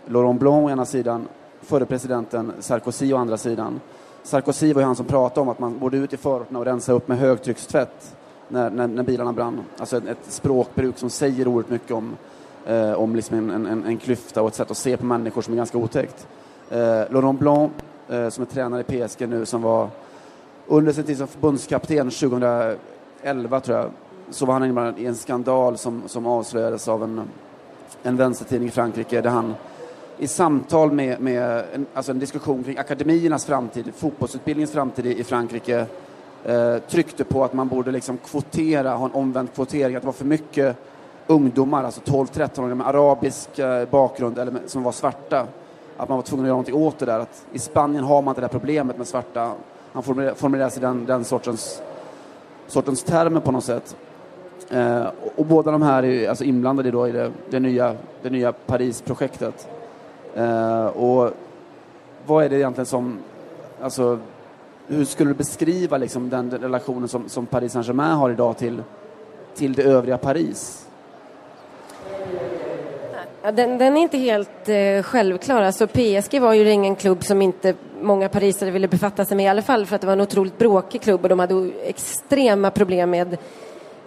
Laurent 0.07 0.41
Blanc 0.41 0.67
å 0.67 0.71
ena 0.71 0.85
sidan, 0.85 1.29
förre 1.61 1.87
presidenten 1.87 2.53
Sarkozy 2.61 3.13
å 3.13 3.17
andra 3.17 3.37
sidan. 3.37 3.81
Sarkozy 4.23 4.73
var 4.73 4.81
ju 4.81 4.87
han 4.87 4.97
som 4.97 5.07
pratade 5.07 5.41
om 5.41 5.49
att 5.49 5.59
man 5.59 5.79
borde 5.79 5.97
ut 5.97 6.13
i 6.13 6.17
förorterna 6.17 6.59
och 6.59 6.65
rensa 6.65 6.93
upp 6.93 7.09
med 7.09 7.19
högtryckstvätt 7.19 8.17
när, 8.49 8.71
när, 8.71 8.87
när 8.87 9.03
bilarna 9.03 9.33
brann. 9.33 9.61
Alltså 9.79 9.97
ett, 9.97 10.07
ett, 10.07 10.19
språkbruk 10.29 10.99
som 10.99 11.11
säger 11.11 11.49
oerhört 11.49 11.71
mycket 11.71 11.91
om, 11.91 12.17
eh, 12.67 12.93
om 12.93 13.17
liksom 13.17 13.51
en, 13.51 13.67
en, 13.67 13.85
en, 13.85 13.99
klyfta 13.99 14.43
och 14.43 14.49
ett 14.49 14.55
sätt 14.55 14.71
att 14.71 14.77
se 14.77 14.97
på 14.97 15.05
människor 15.05 15.43
som 15.43 15.55
är 15.55 15.57
ganska 15.57 15.79
otäckt. 15.79 16.27
Eh, 16.71 16.79
Laurent 17.11 17.41
Blanc, 17.41 17.73
eh, 18.09 18.29
som 18.29 18.43
är 18.43 18.47
tränare 18.47 18.85
i 18.89 19.07
PSG 19.07 19.29
nu, 19.29 19.47
som 19.47 19.63
var 19.63 19.89
under 20.67 20.93
sin 20.93 21.05
tid 21.05 21.19
som 21.19 21.27
förbundskapten 21.27 22.11
2011, 22.11 23.61
tror 23.61 23.79
jag, 23.79 23.91
så 24.31 24.47
var 24.47 24.55
han 24.55 24.65
inblandad 24.65 24.99
i 24.99 25.07
en 25.07 25.15
skandal 25.15 25.79
som, 25.79 26.03
som 26.07 26.27
avslöjades 26.27 26.89
av 26.89 27.03
en, 27.03 27.21
en 28.03 28.17
vänstertidning 28.17 28.69
i 28.69 28.73
Frankrike 28.73 29.21
där 29.21 29.31
han 29.31 29.55
i 30.19 30.26
samtal 30.26 30.92
med, 30.92 31.21
med 31.21 31.64
en, 31.75 31.87
alltså 31.95 32.12
en 32.12 32.19
diskussion 32.19 32.64
kring 32.64 32.78
akademiernas 32.78 33.45
framtid, 33.45 33.92
fotbollsutbildningens 33.97 34.73
framtid 34.73 35.07
i, 35.07 35.25
Frankrike, 35.25 35.87
eh, 36.45 36.76
tryckte 36.78 37.25
på 37.25 37.45
att 37.45 37.52
man 37.52 37.69
borde 37.69 37.90
liksom 37.90 38.19
kvotera, 38.19 38.95
ha 38.95 39.04
en 39.04 39.12
omvänd 39.12 39.54
kvotering, 39.54 39.97
att 39.97 40.02
det 40.02 40.07
var 40.07 40.12
för 40.12 40.25
mycket 40.25 40.76
ungdomar, 41.26 41.85
alltså 41.85 42.00
12-13-åringar 42.00 42.75
med 42.75 42.87
arabisk 42.87 43.59
eh, 43.59 43.88
bakgrund 43.88 44.38
eller 44.38 44.52
med, 44.52 44.62
som 44.66 44.83
var 44.83 44.92
svarta. 44.92 45.47
Att 45.97 46.09
man 46.09 46.19
var 46.19 46.23
tvungen 46.23 46.45
att 46.45 46.49
göra 46.49 46.54
någonting 46.54 46.75
åt 46.75 46.99
det 46.99 47.07
där. 47.07 47.19
Att 47.19 47.47
I 47.52 47.59
Spanien 47.59 48.04
har 48.04 48.23
man 48.23 48.33
inte 48.33 48.40
det 48.40 48.47
där 48.47 48.59
problemet 48.59 48.99
med 48.99 49.07
svarta. 49.07 49.52
Han 49.92 50.02
formulerar, 50.02 50.35
formulerar 50.35 50.69
sig 50.69 50.81
den, 50.81 51.07
den 51.07 51.25
sortens, 51.25 51.83
sortens 52.66 53.02
termer 53.02 53.40
på 53.40 53.52
något 53.52 53.64
sätt. 53.64 53.97
Eh, 54.71 55.02
och, 55.02 55.33
och, 55.37 55.47
båda 55.47 55.71
de 55.71 55.83
här 55.83 56.02
är 56.02 56.28
alltså 56.28 56.45
inblandade 56.45 56.90
då 56.90 57.09
i 57.09 57.12
det, 57.12 57.31
det 57.50 57.61
nya, 57.61 57.95
det 58.23 58.31
nya 58.31 58.52
Parisprojektet. 58.52 59.69
Eh, 60.37 60.87
och 60.87 61.31
vad 62.27 62.45
är 62.45 62.49
det 62.49 62.57
egentligen 62.57 62.87
som, 62.87 63.19
alltså, 63.83 64.19
hur 64.87 65.05
skulle 65.05 65.31
du 65.31 65.35
beskriva 65.35 65.97
liksom, 65.97 66.31
den 66.31 66.51
relationen 66.51 67.09
som, 67.09 67.29
som 67.29 67.47
Paris 67.47 67.73
Saint-Germain 67.73 68.17
har 68.17 68.31
idag 68.31 68.59
till, 68.59 68.83
till 69.55 69.73
det 69.73 69.83
övriga 69.83 70.19
Paris? 70.19 70.87
Den, 73.43 73.79
den, 73.79 73.97
är 73.97 74.01
inte 74.01 74.19
helt 74.19 74.69
eh, 74.69 75.03
självklar. 75.03 75.62
Alltså 75.62 75.87
PSG 75.87 76.41
var 76.41 76.53
ju 76.53 76.71
ingen 76.71 76.97
klubb 76.97 77.25
som 77.25 77.43
inte 77.43 77.75
många 78.01 78.29
parisare 78.29 78.71
ville 78.71 78.89
befatta 78.89 79.25
sig 79.25 79.37
med 79.37 79.45
i 79.45 79.49
alla 79.49 79.62
fall 79.62 79.87
för 79.87 79.95
att 79.95 80.01
det 80.01 80.07
var 80.07 80.15
en 80.15 80.21
otroligt 80.21 80.59
bråkig 80.59 81.03
klubb 81.03 81.23
och 81.23 81.29
de 81.29 81.39
hade 81.39 81.71
extrema 81.85 82.71
problem 82.71 83.11
med 83.11 83.37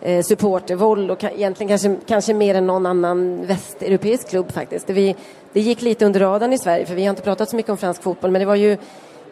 eh, 0.01 0.23
supportervåld 0.23 1.11
och 1.11 1.23
egentligen 1.23 1.67
kanske, 1.67 1.95
kanske 2.07 2.33
mer 2.33 2.55
än 2.55 2.67
någon 2.67 2.85
annan 2.85 3.45
västeuropeisk 3.45 4.29
klubb 4.29 4.51
faktiskt. 4.51 4.87
Det, 4.87 4.93
vi, 4.93 5.15
det 5.53 5.61
gick 5.61 5.81
lite 5.81 6.05
under 6.05 6.19
radarn 6.19 6.53
i 6.53 6.57
Sverige 6.57 6.85
för 6.85 6.95
vi 6.95 7.03
har 7.03 7.09
inte 7.09 7.21
pratat 7.21 7.49
så 7.49 7.55
mycket 7.55 7.71
om 7.71 7.77
fransk 7.77 8.03
fotboll 8.03 8.31
men 8.31 8.39
det 8.39 8.45
var 8.45 8.55
ju 8.55 8.77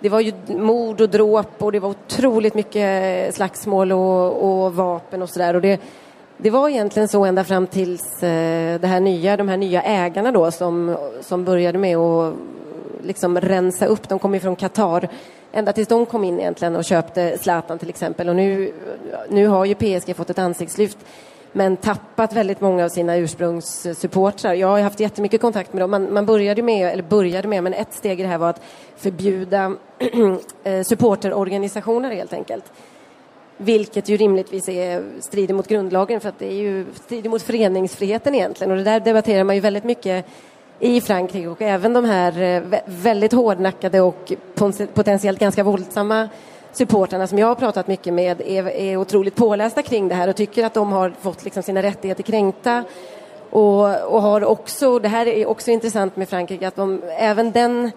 det 0.03 0.09
var 0.09 0.19
ju 0.19 0.33
mord 0.47 1.01
och 1.01 1.09
dråp 1.09 1.63
och 1.63 1.71
det 1.71 1.79
var 1.79 1.89
otroligt 1.89 2.53
mycket 2.53 3.35
slagsmål 3.35 3.91
och, 3.91 4.63
och 4.63 4.75
vapen 4.75 5.21
och 5.21 5.29
sådär. 5.29 5.53
Det, 5.53 5.79
det 6.37 6.49
var 6.49 6.69
egentligen 6.69 7.07
så 7.07 7.25
ända 7.25 7.43
fram 7.43 7.67
tills 7.67 8.23
eh, 8.23 8.79
det 8.79 8.87
här 8.87 8.99
nya, 8.99 9.37
de 9.37 9.49
här 9.49 9.57
nya 9.57 9.81
ägarna 9.81 10.31
då 10.31 10.51
som, 10.51 10.97
som 11.21 11.43
började 11.43 11.77
med 11.77 11.97
att 11.97 12.33
liksom 13.03 13.41
rensa 13.41 13.85
upp. 13.85 14.09
De 14.09 14.19
kom 14.19 14.33
ju 14.33 14.39
från 14.39 14.55
Qatar 14.55 15.09
ända 15.53 15.73
tills 15.73 15.87
de 15.87 16.05
kom 16.05 16.23
in 16.23 16.39
egentligen 16.39 16.75
och 16.75 16.85
köpte 16.85 17.37
Zlatan 17.37 17.79
till 17.79 17.89
exempel. 17.89 18.29
Och 18.29 18.35
nu, 18.35 18.73
nu 19.29 19.47
har 19.47 19.65
ju 19.65 19.75
PSG 19.75 20.15
fått 20.15 20.29
ett 20.29 20.39
ansiktslyft 20.39 20.97
men 21.51 21.77
tappat 21.77 22.33
väldigt 22.33 22.61
många 22.61 22.85
av 22.85 22.89
sina 22.89 23.17
ursprungssupportrar. 23.17 24.53
Jag 24.53 24.67
har 24.67 24.81
haft 24.81 24.99
jättemycket 24.99 25.41
kontakt 25.41 25.73
med 25.73 25.81
dem. 25.81 25.91
Man, 25.91 26.13
man 26.13 26.25
började 26.25 26.61
med, 26.61 26.91
eller 26.91 27.03
började 27.03 27.47
med, 27.47 27.63
men 27.63 27.73
ett 27.73 27.93
steg 27.93 28.19
i 28.19 28.23
det 28.23 28.29
här 28.29 28.37
var 28.37 28.49
att 28.49 28.61
förbjuda 28.97 29.75
eh, 30.63 30.83
supporterorganisationer 30.83 32.11
helt 32.11 32.33
enkelt. 32.33 32.71
Vilket 33.57 34.09
ju 34.09 34.17
rimligtvis 34.17 34.69
är, 34.69 35.03
strider 35.19 35.53
mot 35.53 35.67
grundlagen 35.67 36.19
för 36.19 36.29
att 36.29 36.39
det 36.39 36.47
är 36.47 36.57
ju 36.57 36.85
strider 37.05 37.29
mot 37.29 37.41
föreningsfriheten 37.41 38.35
egentligen 38.35 38.71
och 38.71 38.77
det 38.77 38.83
där 38.83 38.99
debatterar 38.99 39.43
man 39.43 39.55
ju 39.55 39.61
väldigt 39.61 39.83
mycket 39.83 40.25
i 40.79 41.01
Frankrike 41.01 41.47
och 41.47 41.61
även 41.61 41.93
de 41.93 42.05
här 42.05 42.41
eh, 42.41 42.81
väldigt 42.85 43.31
hårdnackade 43.31 44.01
och 44.01 44.33
potentiellt 44.93 45.39
ganska 45.39 45.63
våldsamma 45.63 46.29
supportrarna 46.71 47.27
som 47.27 47.39
jag 47.39 47.47
har 47.47 47.55
pratat 47.55 47.87
mycket 47.87 48.13
med 48.13 48.41
är, 48.41 48.69
är 48.69 48.97
otroligt 48.97 49.35
pålästa 49.35 49.81
kring 49.81 50.07
det 50.07 50.15
här 50.15 50.27
och 50.27 50.35
tycker 50.35 50.65
att 50.65 50.73
de 50.73 50.91
har 50.91 51.13
fått 51.21 51.43
liksom 51.43 51.63
sina 51.63 51.83
rättigheter 51.83 52.23
kränkta. 52.23 52.83
Och, 53.49 54.13
och 54.13 54.21
har 54.21 54.43
också, 54.43 54.99
det 54.99 55.07
här 55.07 55.27
är 55.27 55.45
också 55.45 55.71
intressant 55.71 56.15
med 56.15 56.29
Frankrike, 56.29 56.67
att 56.67 56.75
de, 56.75 57.01
även 57.17 57.51
den 57.51 57.91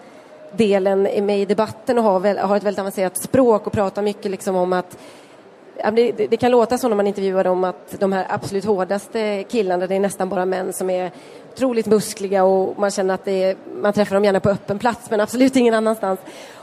delen 0.51 1.07
är 1.07 1.21
med 1.21 1.39
i 1.39 1.45
debatten 1.45 1.97
och 1.97 2.03
har, 2.03 2.19
väl, 2.19 2.37
har 2.37 2.57
ett 2.57 2.63
väldigt 2.63 2.79
avancerat 2.79 3.17
språk 3.17 3.67
och 3.67 3.73
pratar 3.73 4.01
mycket 4.01 4.31
liksom 4.31 4.55
om 4.55 4.73
att 4.73 4.97
det, 5.91 6.11
det, 6.11 6.37
kan 6.37 6.51
låta 6.51 6.77
så 6.77 6.87
när 6.87 6.95
man 6.95 7.07
intervjuar 7.07 7.43
dem 7.43 7.63
att 7.63 7.99
de 7.99 8.13
här 8.13 8.25
absolut 8.29 8.65
hårdaste 8.65 9.43
killarna, 9.49 9.87
det 9.87 9.95
är 9.95 9.99
nästan 9.99 10.29
bara 10.29 10.45
män 10.45 10.73
som 10.73 10.89
är 10.89 11.11
otroligt 11.57 11.85
muskliga 11.85 12.43
och 12.43 12.79
man 12.79 12.91
känner 12.91 13.13
att 13.13 13.27
är, 13.27 13.55
man 13.81 13.93
träffar 13.93 14.15
dem 14.15 14.25
gärna 14.25 14.39
på 14.39 14.49
öppen 14.49 14.79
plats 14.79 15.09
men 15.09 15.19
absolut 15.19 15.55
ingen 15.55 15.73
annanstans. 15.73 16.19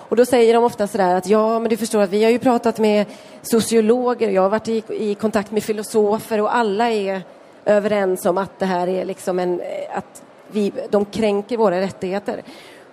Och 0.08 0.16
då 0.16 0.24
säger 0.24 0.54
de 0.54 0.64
ofta 0.64 0.86
sådär 0.86 1.14
att 1.14 1.26
ja, 1.26 1.58
men 1.58 1.70
du 1.70 1.76
förstår 1.76 2.02
att 2.02 2.10
vi 2.10 2.24
har 2.24 2.30
ju 2.30 2.38
pratat 2.38 2.78
med 2.78 3.06
sociologer, 3.42 4.30
jag 4.30 4.42
har 4.42 4.48
varit 4.48 4.68
i, 4.68 4.82
i 4.88 5.14
kontakt 5.14 5.50
med 5.50 5.62
filosofer 5.62 6.40
och 6.40 6.56
alla 6.56 6.90
är 6.90 7.22
överens 7.64 8.26
om 8.26 8.38
att 8.38 8.58
det 8.58 8.66
här 8.66 8.88
är 8.88 9.04
liksom 9.04 9.38
en, 9.38 9.60
eh, 9.60 9.98
att 9.98 10.22
vi, 10.50 10.72
de 10.90 11.04
kränker 11.04 11.56
våra 11.56 11.80
rättigheter. 11.80 12.42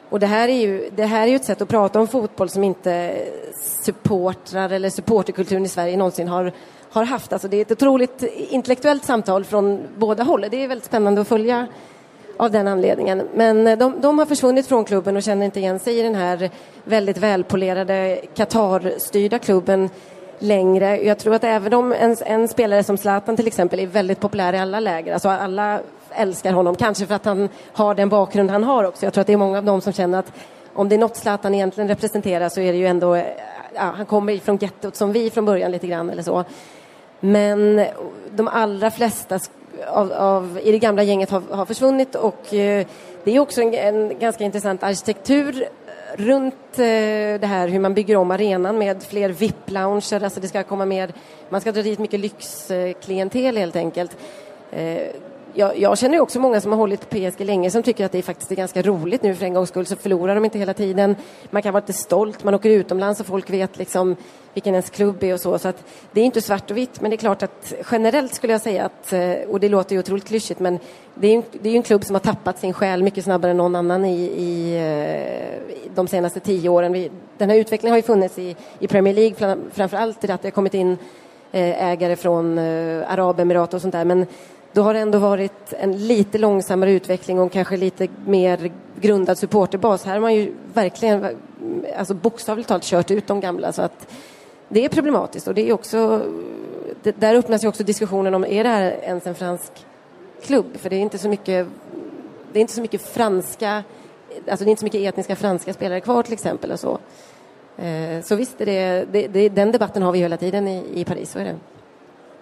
Och 0.09 0.19
det 0.19 0.27
här, 0.27 0.47
är 0.47 0.61
ju, 0.61 0.89
det 0.95 1.05
här 1.05 1.23
är 1.23 1.27
ju 1.27 1.35
ett 1.35 1.45
sätt 1.45 1.61
att 1.61 1.69
prata 1.69 1.99
om 1.99 2.07
fotboll 2.07 2.49
som 2.49 2.63
inte 2.63 3.15
supportrar 3.81 4.69
eller 4.69 4.89
supporterkulturen 4.89 5.65
i 5.65 5.69
Sverige 5.69 5.97
någonsin 5.97 6.27
har, 6.27 6.51
har 6.89 7.03
haft. 7.03 7.33
Alltså 7.33 7.47
det 7.47 7.57
är 7.57 7.61
ett 7.61 7.71
otroligt 7.71 8.23
intellektuellt 8.33 9.05
samtal 9.05 9.43
från 9.43 9.87
båda 9.97 10.23
håll. 10.23 10.45
Det 10.51 10.63
är 10.63 10.67
väldigt 10.67 10.85
spännande 10.85 11.21
att 11.21 11.27
följa 11.27 11.67
av 12.37 12.51
den 12.51 12.67
anledningen. 12.67 13.27
Men 13.33 13.67
eh, 13.67 13.77
de, 13.77 14.01
de, 14.01 14.19
har 14.19 14.25
försvunnit 14.25 14.67
från 14.67 14.85
klubben 14.85 15.17
och 15.17 15.23
känner 15.23 15.45
inte 15.45 15.59
igen 15.59 15.79
sig 15.79 15.99
i 15.99 16.01
den 16.01 16.15
här 16.15 16.49
väldigt 16.83 17.17
välpolerade 17.17 18.21
Qatar-styrda 18.35 19.39
klubben 19.39 19.89
längre. 20.39 21.01
Jag 21.03 21.19
tror 21.19 21.35
att 21.35 21.43
även 21.43 21.73
om 21.73 21.91
en, 21.91 22.15
en, 22.25 22.47
spelare 22.47 22.83
som 22.83 22.97
Zlatan 22.97 23.35
till 23.35 23.47
exempel 23.47 23.79
är 23.79 23.87
väldigt 23.87 24.19
populär 24.19 24.53
i 24.53 24.57
alla 24.57 24.79
läger, 24.79 25.13
alltså 25.13 25.29
alla 25.29 25.79
älskar 26.09 26.51
honom, 26.53 26.75
kanske 26.75 27.05
för 27.05 27.15
att 27.15 27.25
han 27.25 27.49
har 27.73 27.95
den 27.95 28.09
bakgrund 28.09 28.51
han 28.51 28.63
har 28.63 28.83
också. 28.83 29.05
Jag 29.05 29.13
tror 29.13 29.21
att 29.21 29.27
det 29.27 29.33
är 29.33 29.37
många 29.37 29.57
av 29.57 29.63
dem 29.63 29.81
som 29.81 29.93
känner 29.93 30.19
att 30.19 30.33
om 30.73 30.89
det 30.89 30.95
är 30.95 30.99
något 30.99 31.15
Zlatan 31.15 31.55
egentligen 31.55 31.87
representerar 31.87 32.49
så 32.49 32.61
är 32.61 32.71
det 32.71 32.77
ju 32.77 32.87
ändå, 32.87 33.15
eh, 33.15 33.25
ja, 33.73 33.93
han 33.95 34.05
kommer 34.05 34.37
från 34.37 34.57
gettot 34.57 34.95
som 34.95 35.11
vi 35.11 35.29
från 35.29 35.45
början 35.45 35.71
lite 35.71 35.87
grann 35.87 36.09
eller 36.09 36.23
så. 36.23 36.43
Men 37.19 37.85
de 38.31 38.47
allra 38.47 38.91
flesta 38.91 39.39
av, 39.87 40.11
av, 40.11 40.59
i 40.63 40.71
det 40.71 40.79
gamla 40.79 41.03
gänget 41.03 41.29
har, 41.29 41.41
har 41.51 41.65
försvunnit 41.65 42.15
och 42.15 42.53
eh, 42.53 42.87
det 43.23 43.35
är 43.35 43.39
också 43.39 43.61
en, 43.61 43.73
en, 43.73 44.19
ganska 44.19 44.43
intressant 44.43 44.83
arkitektur 44.83 45.61
eh, 45.61 45.67
runt 46.17 46.53
eh, 46.73 47.39
det 47.39 47.47
här 47.47 47.67
hur 47.67 47.79
man 47.79 47.93
bygger 47.93 48.15
om 48.15 48.31
arenan 48.31 48.77
med 48.77 49.03
fler 49.03 49.29
VIP-lounger, 49.29 50.23
alltså 50.23 50.39
det 50.39 50.47
ska 50.47 50.63
komma 50.63 50.85
mer, 50.85 51.13
man 51.49 51.61
ska 51.61 51.71
dra 51.71 51.81
dit 51.81 51.99
mycket 51.99 52.19
lyxklientel 52.19 53.57
helt 53.57 53.75
enkelt. 53.75 54.17
Eh, 54.71 55.07
jag, 55.53 55.79
jag, 55.79 55.97
känner 55.97 56.19
också 56.19 56.39
många 56.39 56.61
som 56.61 56.71
har 56.71 56.77
hållit 56.77 57.09
på 57.09 57.15
PSG 57.15 57.45
länge 57.45 57.71
som 57.71 57.83
tycker 57.83 58.05
att 58.05 58.11
det 58.11 58.21
faktiskt 58.21 58.51
är 58.51 58.55
ganska 58.55 58.81
roligt 58.81 59.23
nu 59.23 59.35
för 59.35 59.45
en 59.45 59.53
gångs 59.53 59.69
skull 59.69 59.85
så 59.85 59.95
förlorar 59.95 60.35
de 60.35 60.45
inte 60.45 60.59
hela 60.59 60.73
tiden. 60.73 61.15
Man 61.49 61.61
kan 61.61 61.73
vara 61.73 61.83
lite 61.87 61.99
stolt, 61.99 62.43
man 62.43 62.53
åker 62.53 62.69
utomlands 62.69 63.19
och 63.19 63.25
folk 63.25 63.49
vet 63.49 63.77
liksom 63.77 64.15
vilken 64.53 64.73
ens 64.73 64.89
klubb 64.89 65.23
är 65.23 65.33
och 65.33 65.39
så. 65.39 65.59
Så 65.59 65.67
att 65.67 65.83
det 66.11 66.21
är 66.21 66.25
inte 66.25 66.41
svart 66.41 66.71
och 66.71 66.77
vitt 66.77 67.01
men 67.01 67.11
det 67.11 67.15
är 67.15 67.17
klart 67.17 67.43
att 67.43 67.73
generellt 67.91 68.33
skulle 68.33 68.53
jag 68.53 68.61
säga 68.61 68.85
att, 68.85 69.13
eh, 69.13 69.49
och 69.49 69.59
det 69.59 69.69
låter 69.69 69.95
ju 69.95 69.99
otroligt 69.99 70.27
klyschigt 70.27 70.59
men 70.59 70.79
det 71.15 71.27
är 71.27 71.31
ju 71.31 71.43
det 71.51 71.69
är 71.69 71.75
en 71.75 71.83
klubb 71.83 72.05
som 72.05 72.15
har 72.15 72.19
tappat 72.19 72.59
sin 72.59 72.73
själ 72.73 73.03
mycket 73.03 73.23
snabbare 73.23 73.51
än 73.51 73.57
någon 73.57 73.75
annan 73.75 74.05
i, 74.05 74.21
i, 74.21 74.77
i 75.85 75.89
de 75.95 76.07
senaste 76.07 76.39
tio 76.39 76.69
åren. 76.69 77.09
den 77.37 77.49
här 77.49 77.57
utvecklingen 77.57 77.91
har 77.91 77.97
ju 77.97 78.03
funnits 78.03 78.39
i, 78.39 78.55
i 78.79 78.87
Premier 78.87 79.13
League 79.13 79.57
framför 79.71 79.97
allt 79.97 80.23
i 80.23 80.31
att 80.31 80.41
det 80.41 80.47
har 80.47 80.51
kommit 80.51 80.73
in 80.73 80.97
eh, 81.51 81.89
ägare 81.89 82.15
från 82.15 82.57
Arabemiraten 83.07 83.77
och 83.77 83.81
sånt 83.81 83.93
där 83.93 84.05
men 84.05 84.25
då 84.73 84.81
har 84.81 84.93
det 84.93 84.99
ändå 84.99 85.19
varit 85.19 85.73
en 85.73 86.07
lite 86.07 86.37
långsammare 86.37 86.91
utveckling 86.91 87.39
och 87.39 87.51
kanske 87.51 87.77
lite 87.77 88.07
mer 88.25 88.71
grundad 89.01 89.37
supporterbas. 89.37 90.05
Här 90.05 90.13
har 90.13 90.21
man 90.21 90.35
ju 90.35 90.53
verkligen 90.73 91.37
alltså 91.97 92.13
bokstavligt 92.13 92.67
talat 92.67 92.83
kört 92.83 93.11
ut 93.11 93.27
de 93.27 93.39
gamla 93.39 93.71
så 93.71 93.81
att 93.81 94.07
det 94.69 94.85
är 94.85 94.89
problematiskt 94.89 95.47
och 95.47 95.53
det 95.53 95.69
är 95.69 95.73
också 95.73 96.21
det, 97.03 97.19
där 97.19 97.35
öppnas 97.35 97.63
ju 97.63 97.67
också 97.67 97.83
diskussionen 97.83 98.33
om 98.33 98.45
är 98.45 98.63
det 98.63 98.69
här 98.69 98.91
ens 99.03 99.27
en 99.27 99.35
fransk 99.35 99.71
klubb? 100.41 100.77
För 100.77 100.89
det 100.89 100.95
är 100.95 100.99
inte 100.99 101.17
så 101.17 101.29
mycket 101.29 101.67
det 102.53 102.59
är 102.59 102.61
inte 102.61 102.73
så 102.73 102.81
mycket 102.81 103.01
franska 103.01 103.83
alltså 104.49 104.65
det 104.65 104.69
är 104.69 104.71
inte 104.71 104.79
så 104.79 104.85
mycket 104.85 105.01
etniska 105.01 105.35
franska 105.35 105.73
spelare 105.73 105.99
kvar 105.99 106.23
till 106.23 106.33
exempel 106.33 106.71
och 106.71 106.79
så. 106.79 106.99
Eh, 107.77 108.21
så 108.23 108.35
visst, 108.35 108.61
är 108.61 108.65
det, 108.65 109.05
det, 109.11 109.27
det, 109.27 109.49
den 109.49 109.71
debatten 109.71 110.03
har 110.03 110.11
vi 110.11 110.19
hela 110.19 110.37
tiden 110.37 110.67
i, 110.67 110.83
i 110.93 111.05
Paris, 111.05 111.31
så 111.31 111.39
är 111.39 111.43
det 111.43 111.55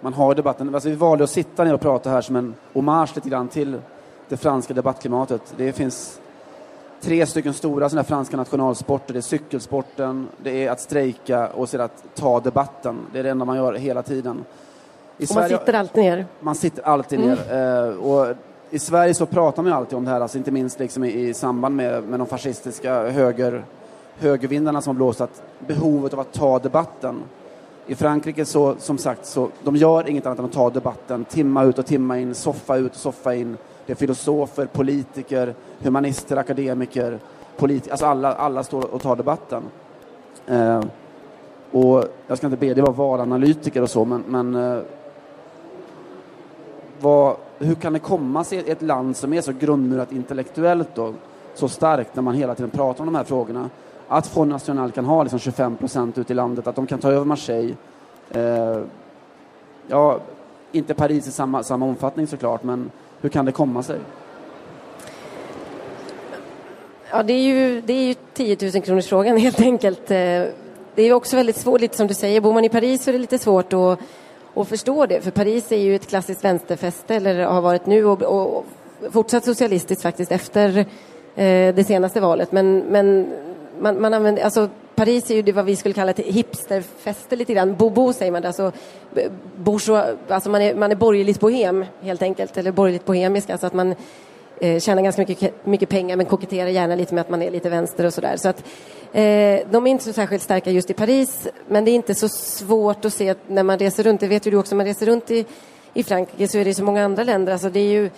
man 0.02 0.14
har 0.14 0.36
debatten. 0.36 0.76
Alltså 0.76 0.90
vi 0.90 0.96
valde 0.96 1.24
att 1.24 1.30
sitta 1.30 1.64
ner 1.64 1.74
och 1.74 1.82
prata 1.82 2.10
här 2.10 2.22
som 2.22 2.36
en 2.36 2.56
hommage 2.74 3.12
lite 3.16 3.30
grann 3.30 3.48
till 3.48 3.78
det 4.30 4.38
franska 4.38 4.74
debattklimatet. 4.74 5.54
Det 5.58 5.74
finns 5.74 6.20
tre 7.02 7.26
stycken 7.26 7.54
stora 7.54 7.90
sådana 7.90 8.04
franska 8.04 8.38
nationalsporter. 8.38 9.14
Det 9.14 9.20
är 9.20 9.22
cykelsporten, 9.22 10.28
det 10.38 10.66
är 10.66 10.72
att 10.72 10.80
strejka 10.80 11.48
och 11.48 11.70
sedan 11.70 11.82
att 11.82 12.04
ta 12.16 12.40
debatten. 12.40 12.98
Det 13.14 13.20
är 13.20 13.24
det 13.24 13.30
enda 13.30 13.46
man 13.46 13.58
gör 13.58 13.74
hela 13.74 14.04
tiden. 14.04 14.46
I 15.18 15.24
och 15.24 15.28
Sverige, 15.28 15.50
man 15.50 15.60
sitter 15.60 15.74
alltid 15.74 16.04
ner. 16.04 16.26
Man 16.40 16.56
sitter 16.56 16.84
alltid 16.84 17.20
mm. 17.20 17.38
ner. 17.50 17.88
Uh, 17.88 17.98
och 17.98 18.36
I 18.70 18.80
Sverige 18.80 19.14
så 19.14 19.26
pratar 19.26 19.64
man 19.64 19.74
alltid 19.74 19.98
om 19.98 20.06
det 20.06 20.12
här, 20.12 20.22
alltså 20.22 20.38
inte 20.38 20.52
minst 20.52 20.80
liksom 20.80 21.04
i, 21.04 21.28
i 21.30 21.34
samband 21.34 21.76
med, 21.76 22.04
med 22.04 22.20
de 22.20 22.28
fascistiska 22.28 23.10
höger, 23.10 23.66
högervindarna 24.18 24.82
som 24.82 24.96
har 24.96 24.96
blåst, 24.96 25.22
att 25.22 25.42
behovet 25.68 26.14
av 26.14 26.20
att 26.20 26.34
ta 26.34 26.60
debatten. 26.60 27.16
I 27.90 27.96
Frankrike 27.96 28.46
så, 28.46 28.76
som 28.80 28.98
sagt, 28.98 29.26
så 29.26 29.50
de 29.64 29.76
gör 29.76 30.10
inget 30.10 30.26
annat 30.26 30.40
än 30.40 30.46
att 30.46 30.52
ta 30.52 30.70
debatten 30.70 31.26
timma 31.26 31.64
ut 31.64 31.80
och 31.80 31.86
timma 31.86 32.20
in, 32.20 32.36
soffa 32.36 32.78
ut 32.78 32.92
och 32.92 32.98
soffa 32.98 33.36
in. 33.36 33.58
Det 33.86 33.94
är 33.94 33.96
filosofer, 33.96 34.66
politiker, 34.66 35.56
humanister, 35.80 36.38
akademiker, 36.38 37.20
politiker, 37.58 37.92
alltså 37.92 38.06
alla, 38.06 38.34
alla 38.34 38.64
står 38.64 38.94
och 38.94 39.02
tar 39.02 39.16
debatten. 39.16 39.64
Eh, 40.48 40.82
och 41.72 42.04
jag 42.28 42.38
ska 42.38 42.48
inte 42.48 42.58
be 42.58 42.74
det 42.74 42.82
vara 42.82 42.92
valanalytiker 42.92 43.82
och 43.82 43.90
så, 43.90 44.06
men, 44.06 44.24
men 44.28 44.56
eh, 44.56 44.82
vad, 47.00 47.36
hur 47.58 47.76
kan 47.76 47.94
det 47.94 48.00
komma 48.00 48.44
sig 48.44 48.58
i 48.58 48.72
ett 48.72 48.82
land 48.82 49.18
som 49.18 49.34
är 49.34 49.42
så 49.42 49.54
grundmurat 49.60 50.12
intellektuellt 50.12 50.90
då, 50.96 51.14
så 51.54 51.68
starkt 51.68 52.16
när 52.16 52.24
man 52.24 52.36
hela 52.36 52.56
tiden 52.56 52.70
pratar 52.70 53.02
om 53.02 53.06
de 53.06 53.16
här 53.16 53.24
frågorna? 53.24 53.70
Att 54.10 54.28
Front 54.28 54.50
National 54.50 54.92
kan 54.92 55.06
ha 55.06 55.24
liksom 55.24 55.40
25 55.40 55.78
procent 55.78 56.18
ute 56.18 56.34
i 56.34 56.36
landet, 56.36 56.68
att 56.68 56.76
de 56.76 56.88
kan 56.88 57.00
ta 57.00 57.12
över 57.12 57.26
Marseille. 57.26 57.76
Eh, 58.32 58.80
ja, 59.88 60.20
inte 60.72 60.94
Paris 60.94 61.28
i 61.28 61.32
samma, 61.32 61.64
samma 61.64 61.86
omfattning 61.86 62.28
såklart, 62.28 62.64
men 62.64 62.92
hur 63.22 63.30
kan 63.30 63.46
det 63.46 63.52
komma 63.52 63.84
sig? 63.84 64.00
Ja, 67.12 67.24
det 67.24 67.34
är 67.34 67.42
ju, 67.42 67.82
det 67.82 67.94
är 67.94 68.04
ju 68.04 68.16
10 68.34 68.58
000 68.74 68.82
kronors 68.82 69.08
frågan 69.08 69.38
helt 69.48 69.62
enkelt. 69.62 70.12
Eh, 70.12 70.44
det 70.96 71.04
är 71.04 71.14
också 71.14 71.36
väldigt 71.36 71.58
svårt, 71.58 71.82
lite 71.82 71.98
som 71.98 72.08
du 72.08 72.14
säger, 72.14 72.42
bor 72.42 72.54
man 72.54 72.66
i 72.66 72.70
Paris 72.70 73.04
så 73.04 73.10
är 73.10 73.14
det 73.14 73.20
lite 73.20 73.40
svårt 73.40 73.74
att, 73.74 74.00
att 74.56 74.68
förstå 74.68 75.06
det, 75.06 75.22
för 75.22 75.32
Paris 75.32 75.72
är 75.72 75.78
ju 75.78 75.96
ett 75.96 76.08
klassiskt 76.08 76.44
vänsterfäste, 76.44 77.16
eller 77.16 77.46
har 77.46 77.62
varit 77.62 77.86
nu, 77.86 78.06
och, 78.06 78.22
och 78.22 78.66
fortsatt 79.12 79.46
socialistiskt 79.46 80.04
faktiskt 80.04 80.32
efter 80.32 80.78
eh, 81.36 81.76
det 81.76 81.86
senaste 81.88 82.20
valet. 82.20 82.52
Men, 82.52 82.80
men 82.80 83.34
man, 83.80 84.02
man 84.02 84.14
använder, 84.14 84.44
alltså 84.44 84.70
Paris 84.96 85.32
är 85.32 85.36
ju 85.36 85.42
det 85.42 85.52
vad 85.52 85.66
vi 85.66 85.76
skulle 85.76 85.94
kalla 85.94 86.12
ett 86.12 86.20
hipsterfäste 86.20 87.36
lite 87.36 87.54
grann. 87.54 87.76
Bobo 87.76 88.14
säger 88.14 88.32
man, 88.32 88.46
alltså, 88.46 88.72
bourgeois, 89.56 90.06
alltså 90.28 90.50
man 90.50 90.62
är, 90.62 90.76
man 90.76 90.92
är 90.92 90.96
borgerligt 90.96 91.40
bohem 91.40 91.86
helt 92.02 92.22
enkelt, 92.22 92.58
eller 92.58 92.72
borgerligt 92.72 93.06
bohemisk, 93.06 93.50
alltså 93.50 93.68
att 93.68 93.74
man 93.74 93.96
eh, 94.60 94.80
tjänar 94.80 95.02
ganska 95.02 95.22
mycket, 95.22 95.66
mycket 95.66 95.90
pengar 95.90 96.16
men 96.16 96.26
koketterar 96.26 96.68
gärna 96.68 96.96
lite 96.96 97.14
med 97.14 97.22
att 97.22 97.30
man 97.30 97.42
är 97.42 97.52
lite 97.52 97.70
vänster 97.70 98.06
och 98.06 98.14
sådär. 98.14 98.38
Så 98.38 98.50
att 98.50 98.64
eh, 99.14 99.60
de 99.72 99.88
är 99.88 99.92
inte 99.92 100.04
så 100.04 100.14
särskilt 100.14 100.44
starka 100.44 100.72
just 100.72 100.90
i 100.90 100.94
Paris, 100.94 101.48
men 101.68 101.86
det 101.86 101.92
är 101.92 101.96
inte 101.96 102.16
så 102.16 102.30
svårt 102.30 103.06
att 103.06 103.14
se 103.14 103.36
när 103.48 103.64
man 103.64 103.80
reser 103.80 104.04
runt, 104.04 104.20
det 104.20 104.28
vet 104.28 104.48
ju 104.48 104.52
du 104.52 104.58
också, 104.58 104.76
när 104.76 104.78
man 104.78 104.86
reser 104.86 105.06
runt 105.06 105.32
i, 105.32 105.46
i 105.94 106.04
Frankrike 106.04 106.48
så 106.48 106.58
är 106.58 106.66
det 106.66 106.74
så 106.74 106.84
många 106.84 107.06
andra 107.06 107.24
länder, 107.24 107.54
alltså 107.54 107.70
det 107.70 107.80
är 107.80 107.92
ju 107.92 108.10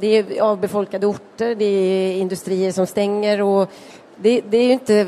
det 0.00 0.06
är 0.06 0.40
avbefolkade 0.40 1.06
orter, 1.06 1.54
det 1.54 1.64
är 1.64 2.16
industrier 2.16 2.72
som 2.72 2.86
stänger 2.86 3.42
och 3.42 3.70
det, 4.22 4.40
det 4.40 4.58
är 4.58 4.64
ju 4.64 4.72
inte 4.72 5.06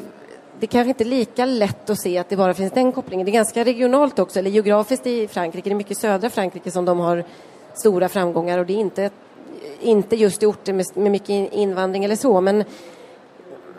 det 0.62 0.66
är 0.66 0.68
kanske 0.68 0.88
inte 0.88 1.04
lika 1.04 1.44
lätt 1.44 1.90
att 1.90 1.98
se 1.98 2.18
att 2.18 2.28
det 2.28 2.36
bara 2.36 2.54
finns 2.54 2.72
den 2.72 2.92
kopplingen. 2.92 3.24
Det 3.24 3.30
är 3.30 3.32
ganska 3.32 3.64
regionalt 3.64 4.18
också, 4.18 4.38
eller 4.38 4.50
geografiskt 4.50 5.06
i 5.06 5.28
Frankrike. 5.28 5.68
Det 5.68 5.72
är 5.72 5.76
mycket 5.76 5.98
södra 5.98 6.30
Frankrike 6.30 6.70
som 6.70 6.84
de 6.84 6.98
har 6.98 7.24
stora 7.74 8.08
framgångar 8.08 8.58
och 8.58 8.66
det 8.66 8.72
är 8.72 8.78
inte, 8.78 9.10
inte 9.80 10.16
just 10.16 10.42
i 10.42 10.46
orter 10.46 10.72
med, 10.72 10.86
med 10.94 11.12
mycket 11.12 11.52
invandring 11.52 12.04
eller 12.04 12.16
så. 12.16 12.40
Men 12.40 12.60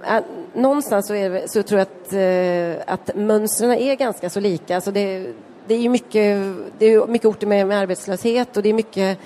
äh, 0.07 0.19
någonstans 0.53 1.07
så, 1.07 1.13
är, 1.13 1.47
så, 1.47 1.63
tror 1.63 1.79
jag 1.79 1.87
att, 1.87 2.13
äh, 2.13 2.93
att 2.93 3.15
mönstren 3.15 3.71
är 3.71 3.95
ganska 3.95 4.29
så 4.29 4.39
lika. 4.39 4.75
Alltså 4.75 4.91
det, 4.91 5.33
det 5.67 5.73
är 5.73 5.79
ju 5.79 5.89
mycket, 5.89 6.55
det 6.77 6.85
är 6.85 7.07
mycket 7.07 7.25
orter 7.25 7.47
med, 7.47 7.67
med 7.67 7.79
arbetslöshet 7.79 8.57
och 8.57 8.63
det 8.63 8.69
är 8.69 8.73
mycket 8.73 9.17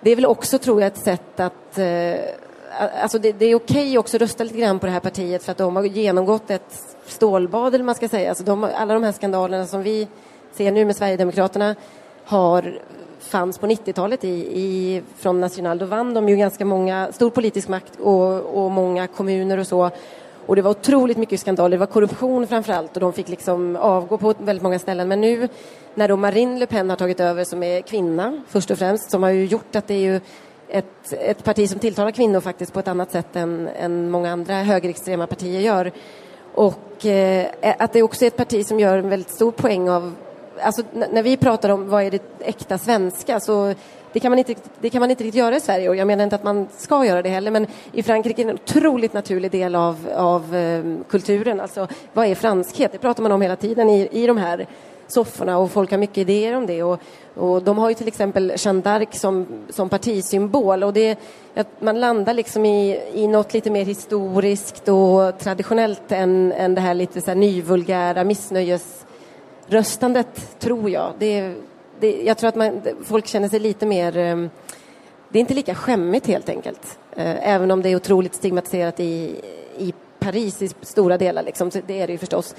det 0.00 0.10
är 0.10 0.16
väl 0.16 0.26
också, 0.26 0.58
tror 0.58 0.80
jag, 0.80 0.86
ett 0.86 1.04
sätt 1.04 1.40
att... 1.40 1.78
äh, 1.78 2.14
alltså 2.78 3.18
det, 3.18 3.32
det 3.32 3.44
är 3.44 3.54
okej 3.54 3.98
också 3.98 4.16
att 4.16 4.22
rösta 4.22 4.44
lite 4.44 4.58
grann 4.58 4.78
på 4.78 4.86
det 4.86 4.92
här 4.92 5.00
partiet 5.00 5.42
för 5.42 5.52
att 5.52 5.58
de 5.58 5.76
har 5.76 5.84
genomgått 5.84 6.50
ett 6.50 6.96
stålbad, 7.06 7.74
eller 7.74 7.84
man 7.84 7.94
ska 7.94 8.08
säga. 8.08 8.28
Alltså 8.28 8.44
de, 8.44 8.64
alla 8.64 8.94
de 8.94 9.02
här 9.02 9.12
skandalerna 9.12 9.66
som 9.66 9.82
vi 9.82 10.08
ser 10.52 10.70
nu 10.70 10.84
med 10.84 10.96
Sverigedemokraterna 10.96 11.74
har 12.24 12.78
fanns 13.18 13.58
på 13.58 13.66
90-talet 13.66 14.24
i, 14.24 14.28
i, 14.60 15.02
från 15.16 15.40
National. 15.40 15.78
Då 15.78 15.86
vann 15.86 16.14
de 16.14 16.28
ju 16.28 16.36
ganska 16.36 16.64
många, 16.64 17.12
stor 17.12 17.30
politisk 17.30 17.68
makt 17.68 18.00
och, 18.00 18.64
och 18.64 18.70
många 18.70 19.06
kommuner 19.06 19.58
och 19.58 19.66
så. 19.66 19.90
Och 20.46 20.56
det 20.56 20.62
var 20.62 20.70
otroligt 20.70 21.16
mycket 21.16 21.40
skandaler, 21.40 21.70
det 21.70 21.80
var 21.80 21.86
korruption 21.86 22.46
framför 22.46 22.72
allt 22.72 22.94
och 22.94 23.00
de 23.00 23.12
fick 23.12 23.28
liksom 23.28 23.76
avgå 23.76 24.18
på 24.18 24.34
väldigt 24.38 24.62
många 24.62 24.78
ställen. 24.78 25.08
Men 25.08 25.20
nu 25.20 25.48
när 25.94 26.08
då 26.08 26.16
Marine 26.16 26.58
Le 26.58 26.66
Pen 26.66 26.90
har 26.90 26.96
tagit 26.96 27.20
över 27.20 27.44
som 27.44 27.62
är 27.62 27.80
kvinna 27.80 28.42
först 28.48 28.70
och 28.70 28.78
främst, 28.78 29.10
som 29.10 29.22
har 29.22 29.30
ju 29.30 29.44
gjort 29.44 29.76
att 29.76 29.86
det 29.86 29.94
är 29.94 30.12
ju 30.12 30.20
ett, 30.68 31.12
ett 31.12 31.44
parti 31.44 31.70
som 31.70 31.78
tilltalar 31.78 32.10
kvinnor 32.10 32.40
faktiskt 32.40 32.72
på 32.72 32.80
ett 32.80 32.88
annat 32.88 33.12
sätt 33.12 33.36
än, 33.36 33.68
än 33.68 34.10
många 34.10 34.32
andra 34.32 34.54
högerextrema 34.54 35.26
partier 35.26 35.60
gör. 35.60 35.92
Och 36.54 37.06
eh, 37.06 37.46
att 37.78 37.92
det 37.92 38.02
också 38.02 38.24
är 38.24 38.26
ett 38.26 38.36
parti 38.36 38.66
som 38.66 38.80
gör 38.80 38.98
en 38.98 39.08
väldigt 39.08 39.30
stor 39.30 39.52
poäng 39.52 39.90
av 39.90 40.14
Alltså, 40.62 40.82
när 40.92 41.22
vi 41.22 41.36
pratar 41.36 41.68
om 41.68 41.88
vad 41.88 42.02
är 42.02 42.10
det 42.10 42.22
äkta 42.40 42.78
svenska 42.78 43.40
så 43.40 43.74
det 44.12 44.20
kan, 44.20 44.30
man 44.30 44.38
inte, 44.38 44.54
det 44.80 44.90
kan 44.90 45.00
man 45.00 45.10
inte 45.10 45.24
riktigt 45.24 45.38
göra 45.38 45.56
i 45.56 45.60
Sverige 45.60 45.88
och 45.88 45.96
jag 45.96 46.06
menar 46.06 46.24
inte 46.24 46.36
att 46.36 46.44
man 46.44 46.68
ska 46.76 47.04
göra 47.04 47.22
det 47.22 47.28
heller 47.28 47.50
men 47.50 47.66
i 47.92 48.02
Frankrike 48.02 48.42
är 48.42 48.44
det 48.44 48.50
en 48.50 48.58
otroligt 48.62 49.12
naturlig 49.12 49.50
del 49.50 49.74
av, 49.74 50.08
av 50.16 50.56
eh, 50.56 50.84
kulturen. 51.08 51.60
Alltså 51.60 51.88
vad 52.12 52.26
är 52.26 52.34
franskhet? 52.34 52.92
Det 52.92 52.98
pratar 52.98 53.22
man 53.22 53.32
om 53.32 53.42
hela 53.42 53.56
tiden 53.56 53.90
i, 53.90 54.08
i 54.12 54.26
de 54.26 54.36
här 54.36 54.66
sofforna 55.08 55.58
och 55.58 55.70
folk 55.70 55.90
har 55.90 55.98
mycket 55.98 56.18
idéer 56.18 56.56
om 56.56 56.66
det. 56.66 56.82
Och, 56.82 57.00
och 57.34 57.62
de 57.62 57.78
har 57.78 57.88
ju 57.88 57.94
till 57.94 58.08
exempel 58.08 58.52
Jeanne 58.56 58.82
d'Arc 58.82 59.08
som, 59.10 59.46
som 59.70 59.88
partisymbol 59.88 60.82
och 60.82 60.92
det, 60.92 61.18
man 61.80 62.00
landar 62.00 62.34
liksom 62.34 62.64
i, 62.64 63.00
i 63.14 63.26
något 63.26 63.54
lite 63.54 63.70
mer 63.70 63.84
historiskt 63.84 64.88
och 64.88 65.38
traditionellt 65.38 66.12
än, 66.12 66.52
än 66.52 66.74
det 66.74 66.80
här 66.80 66.94
lite 66.94 67.20
så 67.20 67.26
här 67.26 67.34
nyvulgära 67.34 68.24
missnöjesröstandet, 68.24 70.58
tror 70.58 70.90
jag. 70.90 71.12
Det, 71.18 71.54
det, 72.00 72.22
jag 72.22 72.38
tror 72.38 72.48
att 72.48 72.56
man, 72.56 72.80
folk 73.04 73.26
känner 73.26 73.48
sig 73.48 73.60
lite 73.60 73.86
mer... 73.86 74.16
Ehm, 74.16 74.50
det 75.30 75.38
är 75.38 75.40
inte 75.40 75.54
lika 75.54 75.74
skämmigt 75.74 76.26
helt 76.26 76.48
enkelt. 76.48 76.98
Eh, 77.16 77.48
även 77.48 77.70
om 77.70 77.82
det 77.82 77.88
är 77.88 77.96
otroligt 77.96 78.34
stigmatiserat 78.34 79.00
i, 79.00 79.40
i 79.78 79.94
Paris 80.18 80.62
i 80.62 80.70
stora 80.82 81.18
delar, 81.18 81.42
liksom, 81.42 81.70
det 81.86 82.00
är 82.00 82.06
det 82.06 82.12
ju 82.12 82.18
förstås, 82.18 82.54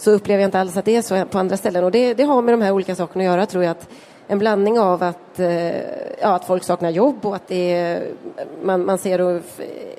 så 0.00 0.10
upplever 0.10 0.40
jag 0.40 0.48
inte 0.48 0.60
alls 0.60 0.76
att 0.76 0.84
det 0.84 0.96
är 0.96 1.02
så 1.02 1.24
på 1.24 1.38
andra 1.38 1.56
ställen. 1.56 1.84
Och 1.84 1.90
det, 1.90 2.14
det 2.14 2.22
har 2.22 2.42
med 2.42 2.54
de 2.54 2.62
här 2.62 2.72
olika 2.72 2.94
sakerna 2.94 3.24
att 3.24 3.30
göra, 3.30 3.46
tror 3.46 3.64
jag. 3.64 3.70
Att 3.70 3.88
en 4.26 4.38
blandning 4.38 4.78
av 4.78 5.02
att, 5.02 5.38
eh, 5.38 5.76
ja, 6.20 6.34
att 6.34 6.44
folk 6.44 6.64
saknar 6.64 6.90
jobb 6.90 7.26
och 7.26 7.36
att 7.36 7.48
det 7.48 7.74
är, 7.74 8.02
man, 8.62 8.84
man 8.84 8.98
ser 8.98 9.42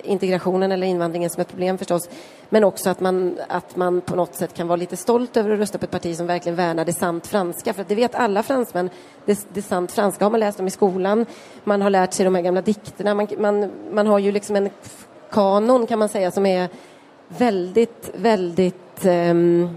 integrationen 0.04 0.72
eller 0.72 0.88
invandringen 0.88 1.30
som 1.30 1.42
ett 1.42 1.48
problem 1.48 1.78
förstås. 1.78 2.10
Men 2.50 2.64
också 2.64 2.90
att 2.90 3.00
man, 3.00 3.38
att 3.48 3.76
man 3.76 4.02
på 4.02 4.16
något 4.16 4.36
sätt 4.36 4.54
kan 4.54 4.68
vara 4.68 4.76
lite 4.76 4.98
stolt 4.98 5.38
över 5.38 5.52
att 5.52 5.60
rösta 5.60 5.78
på 5.78 5.86
ett 5.86 5.92
parti 5.92 6.18
som 6.18 6.28
verkligen 6.28 6.56
värnar 6.56 6.86
det 6.86 6.94
sant 6.94 7.28
franska. 7.28 7.74
För 7.74 7.86
det 7.88 7.96
vet 7.96 8.16
alla 8.16 8.44
fransmän. 8.44 8.90
Det, 9.26 9.46
det 9.54 9.62
sant 9.62 9.92
franska 9.92 10.26
har 10.26 10.32
man 10.32 10.40
läst 10.40 10.60
om 10.60 10.68
i 10.68 10.72
skolan. 10.72 11.26
Man 11.64 11.82
har 11.82 11.90
lärt 11.90 12.14
sig 12.14 12.24
de 12.24 12.36
här 12.36 12.42
gamla 12.42 12.62
dikterna. 12.62 13.16
Man, 13.16 13.28
man, 13.38 13.72
man 13.92 14.08
har 14.08 14.20
ju 14.20 14.32
liksom 14.32 14.56
en 14.56 14.70
kanon 15.32 15.88
kan 15.88 16.00
man 16.00 16.10
säga 16.10 16.32
som 16.32 16.46
är 16.46 16.70
väldigt, 17.28 18.12
väldigt... 18.16 19.06
Um, 19.06 19.70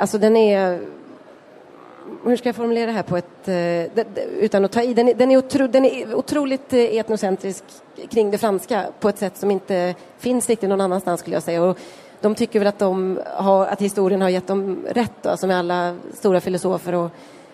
alltså 0.00 0.18
den 0.18 0.36
är 0.36 0.80
hur 2.24 2.36
ska 2.36 2.48
jag 2.48 2.56
formulera 2.56 2.86
det 2.86 2.92
här 2.92 3.02
på 3.02 3.16
ett, 3.16 3.48
eh, 3.48 4.04
utan 4.38 4.64
att 4.64 4.72
ta 4.72 4.82
i, 4.82 4.94
den 4.94 5.08
är, 5.08 5.14
den 5.14 5.30
är, 5.30 5.36
otro, 5.36 5.66
den 5.66 5.84
är 5.84 6.14
otroligt 6.14 6.72
eh, 6.72 6.78
etnocentrisk 6.80 7.64
kring 8.10 8.30
det 8.30 8.38
franska 8.38 8.86
på 9.00 9.08
ett 9.08 9.18
sätt 9.18 9.36
som 9.36 9.50
inte 9.50 9.94
finns 10.18 10.48
riktigt 10.48 10.68
någon 10.68 10.80
annanstans 10.80 11.20
skulle 11.20 11.36
jag 11.36 11.42
säga. 11.42 11.62
Och 11.62 11.78
de 12.20 12.34
tycker 12.34 12.58
väl 12.58 12.68
att, 12.68 12.78
de 12.78 13.20
har, 13.26 13.66
att 13.66 13.80
historien 13.80 14.22
har 14.22 14.28
gett 14.28 14.46
dem 14.46 14.86
rätt, 14.90 15.12
då, 15.22 15.28
alltså 15.28 15.46
med 15.46 15.58
alla 15.58 15.96
stora 16.14 16.40
filosofer 16.40 16.94
och, 16.94 17.10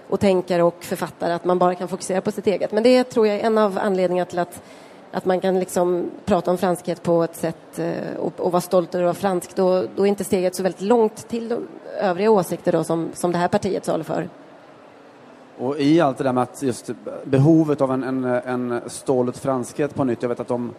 och 0.09 0.21
tänkare 0.21 0.63
och 0.63 0.85
författare, 0.85 1.33
att 1.33 1.45
man 1.45 1.59
bara 1.59 1.75
kan 1.75 1.89
fokusera 1.89 2.21
på 2.21 2.31
sitt 2.31 2.47
eget. 2.47 2.73
Men 2.73 2.83
det 2.83 3.05
tror 3.05 3.27
jag 3.27 3.37
är 3.37 3.41
en 3.41 3.59
av 3.59 3.79
anledningarna 3.79 4.27
till 4.27 4.39
att 4.39 4.63
att 5.13 5.25
man 5.25 5.41
kan 5.41 5.59
liksom 5.59 6.11
prata 6.25 6.51
om 6.51 6.59
franskhet 6.59 7.03
på 7.03 7.23
ett 7.23 7.37
sätt 7.37 7.79
eh, 7.79 8.17
och, 8.19 8.41
och 8.41 8.53
vara 8.53 8.61
stolt 8.61 8.95
över 8.95 9.05
att 9.05 9.07
vara 9.07 9.15
fransk, 9.15 9.57
då, 9.57 9.85
då 9.97 10.03
är 10.03 10.07
inte 10.07 10.25
steget 10.25 10.55
så 10.55 10.63
väldigt 10.63 10.81
långt 10.81 11.29
till 11.29 11.57
övriga 11.97 12.31
åsikter 12.31 12.73
då, 12.73 12.85
som, 12.85 13.09
som 13.15 13.33
det 13.33 13.39
här 13.39 13.49
partiet 13.49 13.85
saluför. 13.85 14.29
Och 15.59 15.81
i 15.81 16.01
allt 16.01 16.19
det 16.19 16.25
där 16.25 16.33
med 16.33 16.43
att 16.43 16.63
just 16.63 16.91
behovet 17.25 17.81
av 17.81 17.93
en, 17.93 18.03
en, 18.03 18.25
en 18.25 18.81
stolt 18.87 19.39
franskhet 19.39 19.95
på 19.95 20.05
nytt, 20.05 20.23
jag 20.23 20.29
vet 20.29 20.41
att 20.41 20.49
de, 20.49 20.73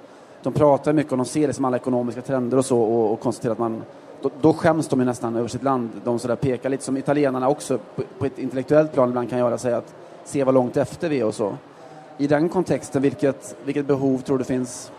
de 0.43 0.53
pratar 0.53 0.93
mycket 0.93 1.11
och 1.11 1.17
de 1.17 1.25
ser 1.25 1.47
det 1.47 1.53
som 1.53 1.65
alla 1.65 1.77
ekonomiska 1.77 2.21
trender 2.21 2.57
och 2.57 2.65
så 2.65 2.81
och, 2.81 3.13
och 3.13 3.19
konstaterar 3.19 3.51
att 3.51 3.59
man 3.59 3.83
då, 4.21 4.31
då 4.41 4.53
skäms 4.53 4.87
de 4.87 4.99
ju 4.99 5.05
nästan 5.05 5.35
över 5.35 5.47
sitt 5.47 5.63
land. 5.63 5.89
De 6.03 6.19
sådär 6.19 6.35
pekar 6.35 6.69
lite 6.69 6.83
som 6.83 6.97
italienarna 6.97 7.49
också 7.49 7.77
på, 7.95 8.03
på 8.19 8.25
ett 8.25 8.39
intellektuellt 8.39 8.93
plan 8.93 9.09
ibland 9.09 9.29
kan 9.29 9.39
göra, 9.39 9.57
säga 9.57 9.77
att 9.77 9.95
se 10.23 10.43
vad 10.43 10.53
långt 10.53 10.77
efter 10.77 11.09
vi 11.09 11.19
är 11.19 11.25
och 11.25 11.35
så. 11.35 11.57
I 12.17 12.27
den 12.27 12.49
kontexten, 12.49 13.01
vilket, 13.01 13.55
vilket 13.65 13.85
behov 13.85 14.17
tror 14.19 14.37
du 14.37 14.43
finns 14.43 14.91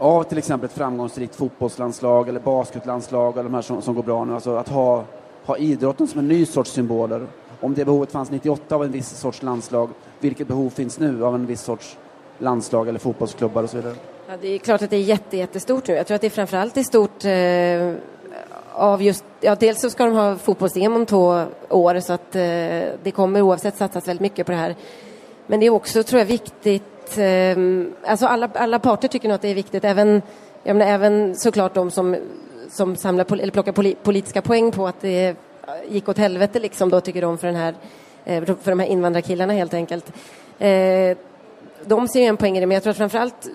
av 0.00 0.22
till 0.22 0.38
exempel 0.38 0.66
ett 0.68 0.76
framgångsrikt 0.76 1.36
fotbollslandslag 1.36 2.28
eller 2.28 2.40
basketlandslag 2.40 3.32
eller 3.32 3.44
de 3.44 3.54
här 3.54 3.62
som, 3.62 3.82
som 3.82 3.94
går 3.94 4.02
bra 4.02 4.24
nu, 4.24 4.34
alltså 4.34 4.56
att 4.56 4.68
ha, 4.68 5.04
ha 5.44 5.56
idrotten 5.56 6.06
som 6.06 6.18
en 6.18 6.28
ny 6.28 6.46
sorts 6.46 6.70
symboler 6.70 7.26
om 7.60 7.74
det 7.74 7.84
behovet 7.84 8.12
fanns 8.12 8.30
98 8.30 8.74
av 8.74 8.84
en 8.84 8.92
viss 8.92 9.18
sorts 9.18 9.42
landslag, 9.42 9.90
vilket 10.20 10.48
behov 10.48 10.70
finns 10.70 10.98
nu 10.98 11.24
av 11.24 11.34
en 11.34 11.46
viss 11.46 11.62
sorts 11.62 11.96
landslag 12.38 12.88
eller 12.88 12.98
fotbollsklubbar 12.98 13.62
och 13.62 13.70
så 13.70 13.76
vidare? 13.76 13.94
Ja, 14.28 14.34
det 14.40 14.48
är 14.48 14.58
klart 14.58 14.82
att 14.82 14.90
det 14.90 14.96
är 14.96 15.00
jätte, 15.00 15.36
jättestort 15.36 15.88
nu. 15.88 15.94
Jag 15.94 16.06
tror 16.06 16.14
att 16.14 16.20
det 16.20 16.30
framförallt 16.30 16.76
är 16.76 16.82
stort 16.82 17.24
eh, 17.24 18.02
av 18.72 19.02
just, 19.02 19.24
ja 19.40 19.54
dels 19.54 19.80
så 19.80 19.90
ska 19.90 20.04
de 20.04 20.14
ha 20.14 20.36
fotbolls-EM 20.36 20.94
om 20.94 21.06
två 21.06 21.44
år 21.68 22.00
så 22.00 22.12
att 22.12 22.36
eh, 22.36 22.42
det 23.02 23.12
kommer 23.14 23.42
oavsett 23.42 23.76
satsas 23.76 24.08
väldigt 24.08 24.22
mycket 24.22 24.46
på 24.46 24.52
det 24.52 24.58
här. 24.58 24.76
Men 25.46 25.60
det 25.60 25.66
är 25.66 25.70
också, 25.70 26.02
tror 26.02 26.18
jag, 26.18 26.26
viktigt, 26.26 26.82
eh, 27.18 27.56
alltså 28.06 28.26
alla, 28.26 28.50
alla 28.54 28.78
parter 28.78 29.08
tycker 29.08 29.28
nog 29.28 29.34
att 29.34 29.42
det 29.42 29.48
är 29.48 29.54
viktigt, 29.54 29.84
även, 29.84 30.22
jag 30.62 30.76
menar, 30.76 30.92
även 30.92 31.36
såklart 31.36 31.74
de 31.74 31.90
som, 31.90 32.16
som 32.70 32.96
samlar, 32.96 33.32
eller 33.32 33.50
plockar 33.52 33.94
politiska 33.94 34.42
poäng 34.42 34.72
på 34.72 34.86
att 34.86 35.00
det 35.00 35.36
gick 35.88 36.08
åt 36.08 36.18
helvete 36.18 36.58
liksom 36.60 36.90
då 36.90 37.00
tycker 37.00 37.22
de 37.22 37.38
för, 37.38 37.46
den 37.46 37.56
här, 37.56 37.74
eh, 38.24 38.44
för 38.44 38.70
de 38.70 38.80
här 38.80 38.86
invandrarkillarna 38.86 39.52
helt 39.52 39.74
enkelt. 39.74 40.12
Eh, 40.58 41.16
de 41.84 42.08
ser 42.08 42.20
ju 42.20 42.26
en 42.26 42.36
poäng 42.36 42.56
i 42.56 42.60
det, 42.60 42.66
men 42.66 42.74
jag 42.74 42.82
tror 42.82 42.90
att 42.90 42.96
framförallt 42.96 43.48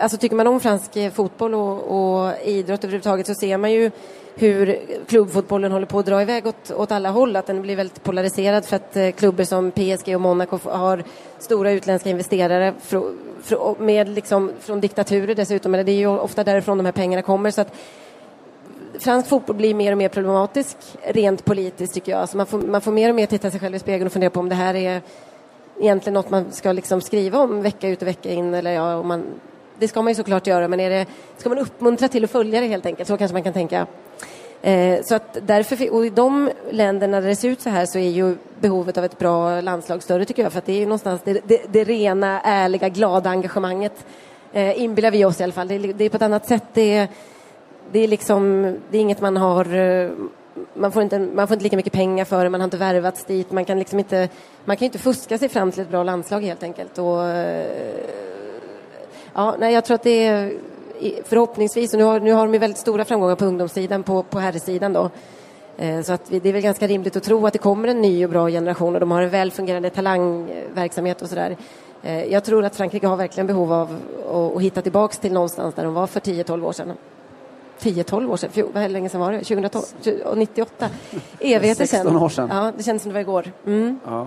Alltså 0.00 0.18
tycker 0.18 0.36
man 0.36 0.46
om 0.46 0.60
fransk 0.60 1.14
fotboll 1.14 1.54
och, 1.54 1.80
och 1.80 2.32
idrott 2.44 2.84
överhuvudtaget 2.84 3.26
så 3.26 3.34
ser 3.34 3.56
man 3.56 3.72
ju 3.72 3.90
hur 4.38 4.78
klubbfotbollen 5.06 5.72
håller 5.72 5.86
på 5.86 5.98
att 5.98 6.06
dra 6.06 6.22
iväg 6.22 6.46
åt, 6.46 6.70
åt 6.70 6.92
alla 6.92 7.10
håll, 7.10 7.36
att 7.36 7.46
den 7.46 7.62
blir 7.62 7.76
väldigt 7.76 8.02
polariserad 8.02 8.64
för 8.64 8.76
att 8.76 8.96
eh, 8.96 9.10
klubbar 9.10 9.44
som 9.44 9.70
PSG 9.70 10.14
och 10.14 10.20
Monaco 10.20 10.58
har 10.64 11.04
stora 11.38 11.70
utländska 11.70 12.10
investerare 12.10 12.74
fr, 12.82 12.96
fr, 13.42 13.82
med 13.82 14.08
liksom, 14.08 14.52
från 14.60 14.80
diktaturer 14.80 15.34
dessutom, 15.34 15.74
eller 15.74 15.84
det 15.84 15.92
är 15.92 15.96
ju 15.96 16.06
ofta 16.06 16.44
därifrån 16.44 16.78
de 16.78 16.86
här 16.86 16.92
pengarna 16.92 17.22
kommer. 17.22 17.50
Så 17.50 17.60
att 17.60 17.74
fransk 18.98 19.28
fotboll 19.28 19.56
blir 19.56 19.74
mer 19.74 19.92
och 19.92 19.98
mer 19.98 20.08
problematisk 20.08 20.76
rent 21.02 21.44
politiskt 21.44 21.94
tycker 21.94 22.12
jag. 22.12 22.20
Alltså 22.20 22.36
man, 22.36 22.46
får, 22.46 22.58
man 22.58 22.80
får 22.80 22.92
mer 22.92 23.08
och 23.08 23.14
mer 23.14 23.26
titta 23.26 23.50
sig 23.50 23.60
själv 23.60 23.74
i 23.74 23.78
spegeln 23.78 24.06
och 24.06 24.12
fundera 24.12 24.30
på 24.30 24.40
om 24.40 24.48
det 24.48 24.54
här 24.54 24.74
är 24.74 25.02
egentligen 25.80 26.14
något 26.14 26.30
man 26.30 26.52
ska 26.52 26.72
liksom 26.72 27.00
skriva 27.00 27.38
om 27.38 27.62
vecka 27.62 27.88
ut 27.88 28.02
och 28.02 28.08
vecka 28.08 28.30
in. 28.30 28.54
Eller 28.54 28.70
ja, 28.70 29.02
man, 29.02 29.24
det 29.78 29.88
ska 29.88 30.02
man 30.02 30.10
ju 30.10 30.14
såklart 30.14 30.46
göra, 30.46 30.68
men 30.68 30.80
är 30.80 30.90
det, 30.90 31.06
ska 31.36 31.48
man 31.48 31.58
uppmuntra 31.58 32.08
till 32.08 32.24
att 32.24 32.30
följa 32.30 32.60
det 32.60 32.66
helt 32.66 32.86
enkelt? 32.86 33.08
Så 33.08 33.16
kanske 33.16 33.32
man 33.32 33.42
kan 33.42 33.52
tänka. 33.52 33.86
Eh, 34.62 35.02
så 35.02 35.14
att 35.14 35.38
därför, 35.42 35.94
och 35.94 36.06
i 36.06 36.10
de 36.10 36.50
länderna 36.70 37.20
där 37.20 37.28
det 37.28 37.36
ser 37.36 37.48
ut 37.48 37.60
så 37.60 37.70
här 37.70 37.86
så 37.86 37.98
är 37.98 38.10
ju 38.10 38.36
behovet 38.60 38.98
av 38.98 39.04
ett 39.04 39.18
bra 39.18 39.60
landslag 39.60 40.02
större 40.02 40.24
tycker 40.24 40.42
jag, 40.42 40.52
för 40.52 40.58
att 40.58 40.66
det 40.66 40.72
är 40.72 40.78
ju 40.78 40.84
någonstans 40.84 41.20
det, 41.24 41.40
det, 41.44 41.60
det 41.72 41.84
rena, 41.84 42.40
ärliga, 42.40 42.88
glada 42.88 43.30
engagemanget 43.30 44.06
eh, 44.52 44.82
inbillar 44.82 45.10
vi 45.10 45.24
oss 45.24 45.40
i 45.40 45.44
alla 45.44 45.52
fall. 45.52 45.68
Det, 45.68 45.78
det 45.78 46.04
är 46.04 46.08
på 46.08 46.16
ett 46.16 46.22
annat 46.22 46.46
sätt. 46.46 46.64
Det, 46.72 47.08
det 47.92 47.98
är 48.00 48.08
liksom, 48.08 48.62
det 48.90 48.96
är 48.98 49.00
inget 49.00 49.20
man 49.20 49.36
har 49.36 49.74
eh, 49.74 50.10
man 50.74 50.92
får, 50.92 51.02
inte, 51.02 51.18
man 51.18 51.48
får 51.48 51.54
inte 51.54 51.64
lika 51.64 51.76
mycket 51.76 51.92
pengar 51.92 52.24
för 52.24 52.44
det, 52.44 52.50
man 52.50 52.60
har 52.60 52.64
inte 52.64 52.76
värvats 52.76 53.24
dit, 53.24 53.52
man 53.52 53.64
kan 53.64 53.78
liksom 53.78 53.98
inte, 53.98 54.28
man 54.64 54.76
kan 54.76 54.84
inte 54.84 54.98
fuska 54.98 55.38
sig 55.38 55.48
fram 55.48 55.72
till 55.72 55.82
ett 55.82 55.90
bra 55.90 56.02
landslag 56.02 56.40
helt 56.40 56.62
enkelt. 56.62 56.98
Och, 56.98 57.24
eh, 57.24 57.66
ja, 59.36 59.56
nej, 59.58 59.74
jag 59.74 59.84
tror 59.84 59.94
att 59.94 60.02
det 60.02 60.26
är 60.26 60.52
förhoppningsvis, 61.24 61.92
och 61.92 61.98
nu 61.98 62.04
har, 62.04 62.20
nu 62.20 62.32
har 62.32 62.46
de 62.46 62.52
ju 62.54 62.58
väldigt 62.58 62.78
stora 62.78 63.04
framgångar 63.04 63.36
på 63.36 63.44
ungdomssidan, 63.44 64.02
på, 64.02 64.22
på 64.22 64.38
herrsidan 64.38 64.92
då. 64.92 65.10
Eh, 65.76 66.02
så 66.02 66.12
att 66.12 66.22
det 66.28 66.46
är 66.46 66.52
väl 66.52 66.62
ganska 66.62 66.86
rimligt 66.86 67.16
att 67.16 67.22
tro 67.22 67.46
att 67.46 67.52
det 67.52 67.58
kommer 67.58 67.88
en 67.88 68.00
ny 68.00 68.24
och 68.24 68.30
bra 68.30 68.48
generation 68.48 68.94
och 68.94 69.00
de 69.00 69.10
har 69.10 69.22
en 69.22 69.30
väl 69.30 69.50
fungerande 69.50 69.90
talangverksamhet 69.90 71.22
och 71.22 71.28
sådär. 71.28 71.56
Jag 72.28 72.44
tror 72.44 72.64
att 72.64 72.76
Frankrike 72.76 73.06
har 73.06 73.16
verkligen 73.16 73.46
behov 73.46 73.72
av 73.72 73.96
att 74.56 74.62
hitta 74.62 74.82
tillbaks 74.82 75.18
till 75.18 75.32
någonstans 75.32 75.74
där 75.74 75.84
de 75.84 75.94
var 75.94 76.06
för 76.06 76.20
10-12 76.20 76.66
år 76.66 76.72
sedan. 76.72 76.96
10-12 77.80 78.30
år 78.30 78.36
sedan. 78.36 78.50
Fjol, 78.50 78.70
hur 78.74 78.88
länge 78.88 79.08
sedan 79.08 79.20
var 79.20 79.32
det? 79.32 79.38
2012? 79.38 79.84
98? 80.36 80.88
Evigheter 81.40 81.86
sedan. 81.86 82.04
16 82.04 82.16
år 82.16 82.28
sedan. 82.28 82.48
Ja, 82.52 82.72
det 82.76 82.82
känns 82.82 83.02
som 83.02 83.08
det 83.08 83.14
var 83.14 83.20
igår. 83.20 83.52
Mm. 83.66 84.00
Ja. 84.04 84.26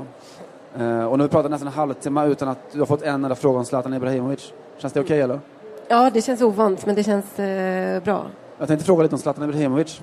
Eh, 0.78 1.06
och 1.06 1.18
nu 1.18 1.24
har 1.24 1.28
vi 1.28 1.32
pratat 1.32 1.52
nästan 1.52 1.68
en 1.68 1.74
halvtimme 1.74 2.26
utan 2.26 2.48
att 2.48 2.72
du 2.72 2.80
har 2.80 2.86
fått 2.86 3.02
en 3.02 3.24
enda 3.24 3.36
fråga 3.36 3.60
om 3.60 3.66
Zlatan 3.66 3.94
Ibrahimovic. 3.94 4.54
Känns 4.78 4.94
det 4.94 5.00
okej 5.00 5.06
okay, 5.06 5.20
eller? 5.20 5.40
Ja, 5.88 6.10
det 6.10 6.22
känns 6.22 6.42
ovant, 6.42 6.86
men 6.86 6.96
det 6.96 7.04
känns 7.04 7.40
eh, 7.40 8.04
bra. 8.04 8.26
Jag 8.58 8.68
tänkte 8.68 8.86
fråga 8.86 9.04
lite 9.04 9.16
om 9.16 9.22
Zlatan 9.22 9.44
Ibrahimovic. 9.44 10.02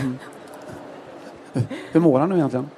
Mm. 0.00 0.18
Hur 1.92 2.00
mår 2.00 2.20
han 2.20 2.28
nu 2.28 2.36
egentligen? 2.36 2.70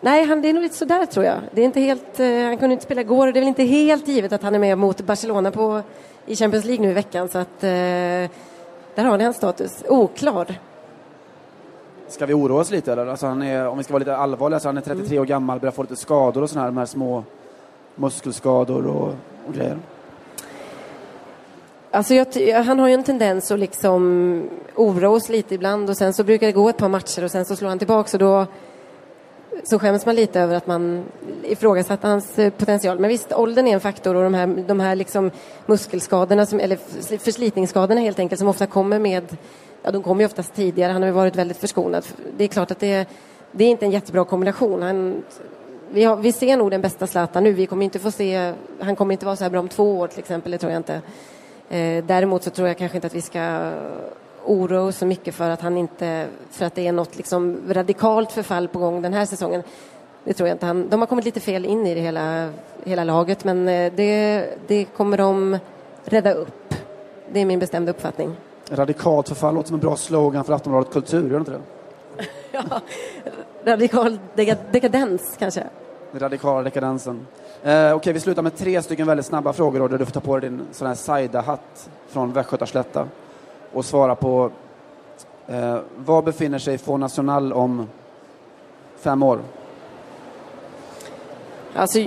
Nej, 0.00 0.24
han, 0.24 0.42
det 0.42 0.48
är 0.48 0.52
nog 0.52 0.62
lite 0.62 0.76
sådär 0.76 1.06
tror 1.06 1.24
jag. 1.24 1.38
Det 1.52 1.60
är 1.60 1.64
inte 1.64 1.80
helt, 1.80 2.20
eh, 2.20 2.44
han 2.44 2.58
kunde 2.58 2.72
inte 2.72 2.84
spela 2.84 3.00
igår 3.00 3.26
och 3.26 3.32
det 3.32 3.38
är 3.38 3.40
väl 3.40 3.48
inte 3.48 3.64
helt 3.64 4.08
givet 4.08 4.32
att 4.32 4.42
han 4.42 4.54
är 4.54 4.58
med 4.58 4.78
mot 4.78 5.00
Barcelona 5.00 5.50
på, 5.50 5.82
i 6.26 6.36
Champions 6.36 6.64
League 6.64 6.86
nu 6.86 6.90
i 6.90 6.94
veckan. 6.94 7.28
Så 7.28 7.38
att, 7.38 7.64
eh, 7.64 7.68
där 8.94 9.04
har 9.04 9.18
ni 9.18 9.24
hans 9.24 9.36
status. 9.36 9.84
Oklar. 9.88 10.58
Ska 12.10 12.26
vi 12.26 12.34
oroa 12.34 12.60
oss 12.60 12.70
lite 12.70 12.92
eller? 12.92 13.06
Alltså 13.06 13.26
han 13.26 13.42
är, 13.42 13.68
om 13.68 13.78
vi 13.78 13.84
ska 13.84 13.92
vara 13.92 13.98
lite 13.98 14.16
allvarliga, 14.16 14.56
alltså 14.56 14.68
han 14.68 14.76
är 14.76 14.80
33 14.80 15.06
mm. 15.06 15.22
år 15.22 15.26
gammal, 15.26 15.60
börjar 15.60 15.72
få 15.72 15.82
lite 15.82 15.96
skador 15.96 16.42
och 16.42 16.50
sådana 16.50 16.62
här, 16.62 16.70
de 16.70 16.78
här 16.78 16.86
små 16.86 17.24
muskelskador 17.94 18.86
och, 18.86 19.14
och 19.46 19.54
grejer. 19.54 19.78
Alltså 21.90 22.14
jag, 22.14 22.62
han 22.62 22.78
har 22.78 22.88
ju 22.88 22.94
en 22.94 23.04
tendens 23.04 23.50
att 23.50 23.58
liksom 23.58 24.42
oroa 24.74 25.10
oss 25.10 25.28
lite 25.28 25.54
ibland 25.54 25.90
och 25.90 25.96
sen 25.96 26.12
så 26.12 26.24
brukar 26.24 26.46
det 26.46 26.52
gå 26.52 26.68
ett 26.68 26.76
par 26.76 26.88
matcher 26.88 27.24
och 27.24 27.30
sen 27.30 27.44
så 27.44 27.56
slår 27.56 27.68
han 27.68 27.78
tillbaka 27.78 28.10
och 28.12 28.18
då 28.18 28.46
så 29.64 29.78
skäms 29.78 30.06
man 30.06 30.14
lite 30.14 30.40
över 30.40 30.54
att 30.54 30.66
man 30.66 31.04
ifrågasatte 31.42 32.06
hans 32.06 32.38
eh, 32.38 32.50
potential. 32.50 32.98
Men 32.98 33.08
visst, 33.08 33.32
åldern 33.32 33.66
är 33.66 33.74
en 33.74 33.80
faktor 33.80 34.14
och 34.14 34.22
de 34.22 34.34
här, 34.34 34.46
de 34.46 34.80
här 34.80 34.96
liksom 34.96 35.30
muskelskadorna, 35.66 36.46
som, 36.46 36.60
eller 36.60 36.78
förslitningsskadorna 37.18 38.00
helt 38.00 38.18
enkelt, 38.18 38.38
som 38.38 38.48
ofta 38.48 38.66
kommer 38.66 38.98
med, 38.98 39.36
ja 39.82 39.90
de 39.90 40.02
kommer 40.02 40.20
ju 40.20 40.26
oftast 40.26 40.54
tidigare, 40.54 40.92
han 40.92 41.02
har 41.02 41.06
ju 41.06 41.14
varit 41.14 41.36
väldigt 41.36 41.56
förskonad. 41.56 42.06
Det 42.36 42.44
är 42.44 42.48
klart 42.48 42.70
att 42.70 42.80
det, 42.80 43.08
det 43.52 43.64
är 43.64 43.68
inte 43.68 43.84
en 43.84 43.90
jättebra 43.90 44.24
kombination. 44.24 44.82
Han, 44.82 45.22
vi, 45.90 46.04
har, 46.04 46.16
vi 46.16 46.32
ser 46.32 46.56
nog 46.56 46.70
den 46.70 46.80
bästa 46.80 47.06
Zlatan 47.06 47.44
nu, 47.44 47.52
vi 47.52 47.66
kommer 47.66 47.84
inte 47.84 47.98
få 47.98 48.10
se, 48.10 48.52
han 48.80 48.96
kommer 48.96 49.12
inte 49.12 49.26
vara 49.26 49.36
så 49.36 49.44
här 49.44 49.50
bra 49.50 49.60
om 49.60 49.68
två 49.68 49.98
år 49.98 50.08
till 50.08 50.18
exempel, 50.18 50.52
det 50.52 50.58
tror 50.58 50.72
jag 50.72 50.78
inte. 50.80 51.00
Eh, 51.70 52.04
däremot 52.04 52.42
så 52.42 52.50
tror 52.50 52.68
jag 52.68 52.78
kanske 52.78 52.96
inte 52.96 53.06
att 53.06 53.14
vi 53.14 53.22
ska 53.22 53.72
oroa 54.44 54.80
oss 54.80 54.96
så 54.96 55.06
mycket 55.06 55.34
för 55.34 55.50
att 55.50 55.60
han 55.60 55.76
inte, 55.76 56.26
för 56.50 56.66
att 56.66 56.74
det 56.74 56.86
är 56.86 56.92
något 56.92 57.16
liksom 57.16 57.58
radikalt 57.68 58.32
förfall 58.32 58.68
på 58.68 58.78
gång 58.78 59.02
den 59.02 59.12
här 59.12 59.26
säsongen. 59.26 59.62
Det 60.24 60.32
tror 60.32 60.48
jag 60.48 60.54
inte. 60.54 60.66
Han, 60.66 60.88
de 60.88 61.00
har 61.00 61.06
kommit 61.06 61.24
lite 61.24 61.40
fel 61.40 61.64
in 61.64 61.86
i 61.86 61.94
det 61.94 62.00
hela, 62.00 62.50
hela 62.84 63.04
laget 63.04 63.44
men 63.44 63.68
eh, 63.68 63.92
det, 63.96 64.44
det 64.66 64.84
kommer 64.84 65.18
de 65.18 65.58
rädda 66.04 66.32
upp. 66.32 66.74
Det 67.32 67.40
är 67.40 67.44
min 67.44 67.58
bestämda 67.58 67.90
uppfattning. 67.90 68.36
Radikalt 68.70 69.28
förfall 69.28 69.54
låter 69.54 69.68
som 69.68 69.74
en 69.74 69.80
bra 69.80 69.96
slogan 69.96 70.44
för 70.44 70.52
Aftonbladet 70.52 70.92
Kultur, 70.92 71.22
gör 71.22 71.30
det 71.30 71.36
inte 71.36 71.50
det? 71.50 71.60
ja, 72.52 72.80
radikal 73.64 74.18
dekadens 74.72 75.36
kanske. 75.38 75.64
Den 76.12 76.20
radikala 76.20 76.62
dekadensen. 76.62 77.26
Eh, 77.62 77.70
Okej, 77.70 77.94
okay, 77.94 78.12
vi 78.12 78.20
slutar 78.20 78.42
med 78.42 78.56
tre 78.56 78.82
stycken 78.82 79.06
väldigt 79.06 79.26
snabba 79.26 79.52
frågor 79.52 79.80
då, 79.80 79.88
där 79.88 79.98
du 79.98 80.04
får 80.04 80.12
ta 80.12 80.20
på 80.20 80.38
dig 80.38 80.50
din 80.50 80.62
sån 80.72 80.86
här 80.86 80.94
Saida-hatt 80.94 81.90
från 82.08 82.32
Västgötaslätta 82.32 83.08
och 83.72 83.84
svara 83.84 84.14
på 84.14 84.50
eh, 85.46 85.78
var 85.96 86.22
befinner 86.22 86.58
sig 86.58 86.78
Fond 86.78 87.00
National 87.00 87.52
om 87.52 87.86
fem 88.98 89.22
år? 89.22 89.40
Alltså, 91.74 91.98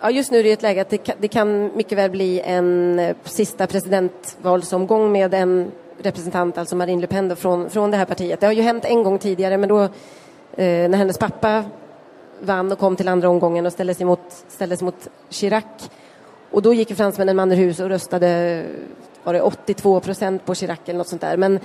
ja, 0.00 0.10
just 0.10 0.30
nu 0.30 0.38
är 0.38 0.42
det 0.42 0.52
ett 0.52 0.62
läge 0.62 0.80
att 0.82 0.90
det 0.90 0.98
kan, 0.98 1.16
det 1.18 1.28
kan 1.28 1.76
mycket 1.76 1.98
väl 1.98 2.10
bli 2.10 2.40
en 2.40 2.98
eh, 2.98 3.16
sista 3.24 3.66
presidentvalsomgång 3.66 5.12
med 5.12 5.34
en 5.34 5.72
representant, 6.02 6.58
alltså 6.58 6.76
Marine 6.76 7.00
Le 7.00 7.06
Pen, 7.06 7.28
då, 7.28 7.36
från, 7.36 7.70
från 7.70 7.90
det 7.90 7.96
här 7.96 8.04
partiet. 8.04 8.40
Det 8.40 8.46
har 8.46 8.52
ju 8.52 8.62
hänt 8.62 8.84
en 8.84 9.02
gång 9.02 9.18
tidigare, 9.18 9.56
men 9.56 9.68
då 9.68 9.82
eh, 9.82 9.88
när 10.88 10.96
hennes 10.96 11.18
pappa 11.18 11.64
vann 12.40 12.72
och 12.72 12.78
kom 12.78 12.96
till 12.96 13.08
andra 13.08 13.28
omgången 13.28 13.66
och 13.66 13.72
ställdes 13.72 14.00
mot, 14.00 14.44
ställdes 14.48 14.82
mot 14.82 15.08
Chirac. 15.28 15.64
Och 16.50 16.62
då 16.62 16.74
gick 16.74 16.96
fransmännen 16.96 17.36
man 17.36 17.52
ur 17.52 17.56
hus 17.56 17.80
och 17.80 17.88
röstade 17.88 18.62
var 19.24 19.32
det 19.32 19.42
82 19.42 20.00
procent 20.00 20.44
på 20.44 20.54
Chirac 20.54 20.78
eller 20.84 20.98
något 20.98 21.08
sånt 21.08 21.20
där. 21.20 21.36
Men 21.36 21.60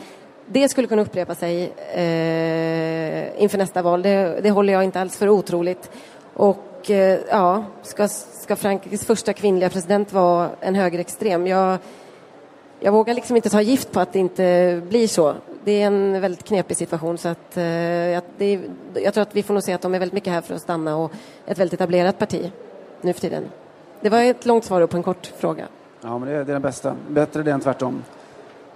det 0.46 0.70
skulle 0.70 0.88
kunna 0.88 1.02
upprepa 1.02 1.36
sig 1.36 1.64
eh, 1.94 3.44
inför 3.44 3.58
nästa 3.58 3.82
val. 3.82 4.02
Det, 4.02 4.40
det, 4.42 4.50
håller 4.50 4.74
jag 4.74 4.84
inte 4.84 5.02
alls 5.02 5.18
för 5.18 5.30
otroligt. 5.30 5.92
Och 6.34 6.92
eh, 6.92 7.20
ja, 7.30 7.66
ska, 7.82 8.08
ska 8.08 8.56
Frankrikes 8.56 9.06
första 9.06 9.34
kvinnliga 9.34 9.70
president 9.70 10.14
vara 10.14 10.50
en 10.60 10.76
högerextrem? 10.76 11.48
Jag, 11.48 11.78
jag 12.80 12.92
vågar 12.92 13.14
liksom 13.14 13.36
inte 13.36 13.50
ta 13.50 13.62
gift 13.62 13.92
på 13.92 14.00
att 14.00 14.14
det 14.14 14.20
inte 14.20 14.82
blir 14.90 15.08
så. 15.08 15.36
Det 15.64 15.82
är 15.82 15.88
en 15.88 16.22
väldigt 16.22 16.44
knepig 16.44 16.78
situation 16.78 17.18
så 17.18 17.28
att 17.28 17.58
eh, 17.58 17.64
det, 18.38 18.60
jag 18.94 19.14
tror 19.14 19.22
att 19.22 19.36
vi 19.36 19.44
får 19.44 19.54
nog 19.54 19.64
se 19.64 19.74
att 19.74 19.82
de 19.82 19.96
är 19.96 20.00
väldigt 20.00 20.14
mycket 20.14 20.34
här 20.34 20.42
för 20.42 20.56
att 20.56 20.62
stanna 20.62 20.98
och 20.98 21.12
ett 21.46 21.60
väldigt 21.60 21.74
etablerat 21.74 22.20
parti 22.20 22.52
nu 23.02 23.14
för 23.14 23.22
tiden. 23.22 23.44
Det 24.02 24.10
var 24.10 24.22
ett 24.22 24.46
långt 24.46 24.66
svar 24.66 24.88
på 24.88 24.98
en 24.98 25.04
kort 25.04 25.34
fråga. 25.38 25.68
Ja, 26.02 26.18
men 26.18 26.30
det 26.30 26.36
är, 26.36 26.44
det 26.44 26.52
är 26.52 26.54
den 26.54 26.62
bästa. 26.62 26.96
Bättre 27.10 27.44
det 27.44 27.52
än 27.52 27.62
tvärtom. 27.62 28.04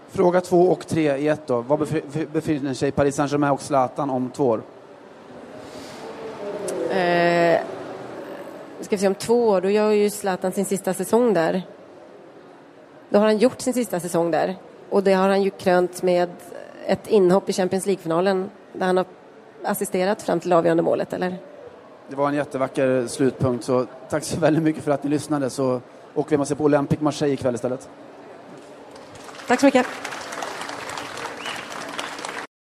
Fråga 0.09 0.41
två 0.41 0.61
och 0.61 0.87
tre 0.87 1.17
i 1.17 1.27
ett 1.27 1.47
då. 1.47 1.61
Var 1.61 1.77
befinner 2.33 2.73
sig 2.73 2.91
Paris 2.91 3.15
Saint-Germain 3.15 3.51
och 3.51 3.61
Zlatan 3.61 4.09
om 4.09 4.29
två 4.29 4.45
år? 4.47 4.61
Eh, 6.89 7.59
ska 8.79 8.95
vi 8.95 8.97
se, 8.97 9.07
om 9.07 9.15
två 9.15 9.47
år, 9.47 9.61
då 9.61 9.69
gör 9.69 9.91
ju 9.91 10.09
Zlatan 10.09 10.51
sin 10.51 10.65
sista 10.65 10.93
säsong 10.93 11.33
där. 11.33 11.63
Då 13.12 13.19
har 13.19 13.26
han 13.26 13.38
gjort 13.38 13.62
sin 13.62 13.74
sista 13.74 14.00
säsong 14.00 14.32
där. 14.32 14.56
Och 14.89 15.04
det 15.04 15.13
har 15.13 15.30
han 15.30 15.41
ju 15.41 15.50
krönt 15.50 16.04
med 16.04 16.30
ett 16.86 17.08
inhopp 17.08 17.50
i 17.50 17.54
Champions 17.54 17.86
League-finalen 17.86 18.50
där 18.74 18.86
han 18.86 18.97
har 18.97 19.06
assisterat 19.63 20.21
fram 20.21 20.39
till 20.39 20.54
avgörande 20.54 20.84
målet, 20.84 21.13
eller? 21.13 21.38
Det 22.08 22.15
var 22.15 22.28
en 22.28 22.34
jättevacker 22.34 23.08
slutpunkt, 23.08 23.65
så 23.65 23.86
tack 24.10 24.24
så 24.24 24.39
väldigt 24.39 24.63
mycket 24.63 24.84
för 24.84 24.91
att 24.91 25.04
ni 25.04 25.10
lyssnade. 25.10 25.50
Så 25.50 25.82
åker 26.15 26.38
vi 26.38 26.43
och 26.43 26.47
ser 26.47 26.56
på 26.56 26.63
Olympic 26.63 27.00
Marseille 27.00 27.34
ikväll 27.34 27.56
istället. 27.56 27.89
Tack 29.47 29.60
så 29.60 29.65
mycket. 29.65 29.86